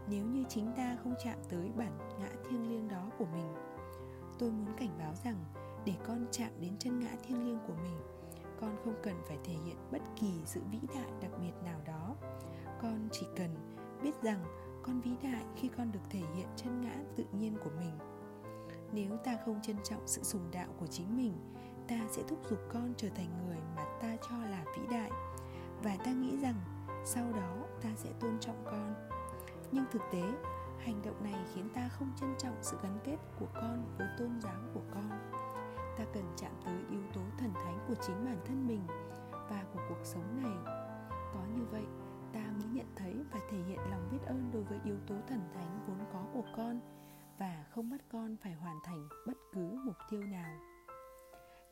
nếu 0.09 0.27
như 0.27 0.45
chính 0.49 0.73
ta 0.77 0.97
không 1.03 1.15
chạm 1.25 1.39
tới 1.49 1.71
bản 1.77 1.99
ngã 2.21 2.29
thiêng 2.49 2.71
liêng 2.71 2.89
đó 2.89 3.11
của 3.19 3.25
mình. 3.25 3.55
Tôi 4.39 4.51
muốn 4.51 4.77
cảnh 4.77 4.99
báo 4.99 5.15
rằng 5.25 5.45
để 5.85 5.95
con 6.07 6.27
chạm 6.31 6.51
đến 6.61 6.77
chân 6.79 7.01
ngã 7.01 7.11
thiêng 7.23 7.45
liêng 7.45 7.59
của 7.67 7.75
mình, 7.83 7.99
con 8.61 8.77
không 8.85 8.95
cần 9.03 9.15
phải 9.29 9.39
thể 9.45 9.55
hiện 9.65 9.77
bất 9.93 10.03
kỳ 10.17 10.33
sự 10.45 10.61
vĩ 10.71 10.79
đại 10.95 11.11
đặc 11.21 11.31
biệt 11.41 11.53
nào 11.65 11.81
đó. 11.87 12.17
Con 12.83 13.09
chỉ 13.13 13.27
cần 13.37 13.51
biết 14.03 14.23
rằng 14.23 14.45
con 14.83 15.01
vĩ 15.01 15.11
đại 15.23 15.45
khi 15.57 15.71
con 15.77 15.93
được 15.93 16.01
thể 16.11 16.23
hiện 16.37 16.47
chân 16.57 16.81
ngã 16.81 16.95
tự 17.17 17.25
nhiên 17.33 17.57
của 17.65 17.71
mình. 17.81 17.99
Nếu 18.93 19.17
ta 19.17 19.39
không 19.45 19.63
trân 19.63 19.77
trọng 19.85 20.07
sự 20.07 20.23
sùng 20.23 20.51
đạo 20.53 20.69
của 20.79 20.87
chính 20.87 21.17
mình 21.17 21.33
ta 21.89 21.97
sẽ 22.11 22.23
thúc 22.29 22.39
giục 22.51 22.59
con 22.73 22.95
trở 22.97 23.09
thành 23.09 23.47
người 23.47 23.59
mà 23.77 23.85
ta 24.01 24.17
cho 24.29 24.37
là 24.37 24.65
vĩ 24.77 24.83
đại. 24.91 25.11
Và 25.83 25.97
ta 26.05 26.13
nghĩ 26.13 26.37
rằng 26.37 26.55
sau 27.05 27.33
đó 27.33 27.57
ta 27.83 27.89
sẽ 27.97 28.11
tôn 28.21 28.41
trọng 28.41 28.65
con. 28.65 28.95
Nhưng 29.73 29.85
thực 29.91 30.03
tế, 30.13 30.23
hành 30.79 31.03
động 31.05 31.25
này 31.25 31.45
khiến 31.55 31.69
ta 31.75 31.89
không 31.89 32.13
trân 32.21 32.35
trọng 32.39 32.57
sự 32.63 32.77
gắn 32.83 32.99
kết 33.05 33.17
của 33.41 33.47
con 33.55 33.95
với 33.99 34.07
tôn 34.19 34.41
giáo 34.41 34.61
của 34.75 34.83
con. 34.95 35.11
Ta 35.99 36.05
cần 36.15 36.25
chạm 36.37 36.53
tới 36.65 36.79
yếu 36.91 37.03
tố 37.15 37.21
thần 37.39 37.55
thánh 37.55 37.85
của 37.89 37.95
chính 38.07 38.25
bản 38.25 38.39
thân 38.47 38.67
mình 38.67 38.87
và 39.33 39.65
của 39.75 39.81
cuộc 39.89 40.05
sống 40.05 40.43
này. 40.43 40.75
Có 41.35 41.41
như 41.57 41.65
vậy, 41.71 41.85
ta 42.33 42.41
mới 42.41 42.69
nhận 42.73 42.87
thấy 42.97 43.25
và 43.33 43.41
thể 43.51 43.59
hiện 43.69 43.79
lòng 43.91 44.09
biết 44.13 44.27
ơn 44.27 44.51
đối 44.53 44.63
với 44.63 44.81
yếu 44.85 44.97
tố 45.07 45.15
thần 45.29 45.41
thánh 45.55 45.81
vốn 45.87 45.99
có 46.13 46.25
của 46.33 46.45
con 46.57 46.81
và 47.39 47.65
không 47.71 47.91
bắt 47.91 48.01
con 48.13 48.37
phải 48.43 48.53
hoàn 48.53 48.79
thành 48.85 49.09
bất 49.27 49.37
cứ 49.53 49.81
mục 49.85 49.97
tiêu 50.11 50.23
nào 50.23 50.59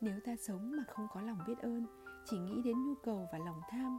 nếu 0.01 0.19
ta 0.25 0.35
sống 0.35 0.71
mà 0.77 0.83
không 0.87 1.07
có 1.13 1.21
lòng 1.21 1.39
biết 1.47 1.59
ơn, 1.59 1.85
chỉ 2.25 2.37
nghĩ 2.37 2.61
đến 2.61 2.85
nhu 2.85 2.95
cầu 3.03 3.29
và 3.31 3.37
lòng 3.37 3.61
tham, 3.69 3.97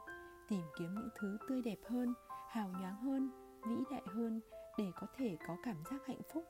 tìm 0.49 0.63
kiếm 0.79 0.95
những 0.95 1.09
thứ 1.21 1.39
tươi 1.49 1.63
đẹp 1.63 1.79
hơn, 1.91 2.15
hào 2.51 2.69
nhoáng 2.69 2.97
hơn, 3.03 3.31
vĩ 3.69 3.77
đại 3.91 4.03
hơn 4.07 4.41
để 4.79 4.91
có 4.97 5.07
thể 5.17 5.37
có 5.49 5.57
cảm 5.63 5.77
giác 5.91 6.01
hạnh 6.07 6.21
phúc, 6.33 6.45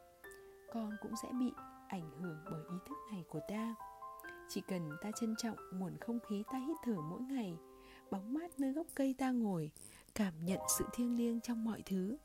con 0.73 0.91
cũng 1.03 1.13
sẽ 1.23 1.29
bị 1.41 1.53
ảnh 1.89 2.11
hưởng 2.21 2.37
bởi 2.51 2.61
ý 2.71 2.77
thức 2.89 2.97
này 3.13 3.25
của 3.29 3.41
ta. 3.49 3.75
Chỉ 4.49 4.61
cần 4.69 4.91
ta 5.03 5.11
trân 5.21 5.37
trọng 5.37 5.57
nguồn 5.73 5.97
không 6.01 6.19
khí 6.29 6.43
ta 6.53 6.59
hít 6.59 6.77
thở 6.85 6.97
mỗi 7.11 7.21
ngày, 7.21 7.59
bóng 8.11 8.35
mát 8.35 8.61
nơi 8.61 8.73
gốc 8.73 8.87
cây 8.95 9.15
ta 9.19 9.31
ngồi, 9.31 9.71
cảm 10.15 10.45
nhận 10.45 10.61
sự 10.79 10.85
thiêng 10.93 11.17
liêng 11.17 11.41
trong 11.41 11.65
mọi 11.65 11.83
thứ, 11.87 12.17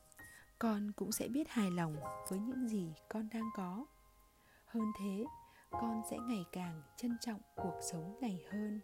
con 0.59 0.91
cũng 0.91 1.11
sẽ 1.11 1.27
biết 1.27 1.49
hài 1.49 1.71
lòng 1.71 1.95
với 2.29 2.39
những 2.39 2.67
gì 2.67 2.93
con 3.09 3.29
đang 3.33 3.49
có. 3.55 3.85
Hơn 4.65 4.83
thế 4.99 5.25
con 5.71 6.01
sẽ 6.09 6.17
ngày 6.27 6.45
càng 6.51 6.81
trân 6.97 7.17
trọng 7.21 7.39
cuộc 7.55 7.77
sống 7.91 8.15
này 8.21 8.43
hơn. 8.51 8.79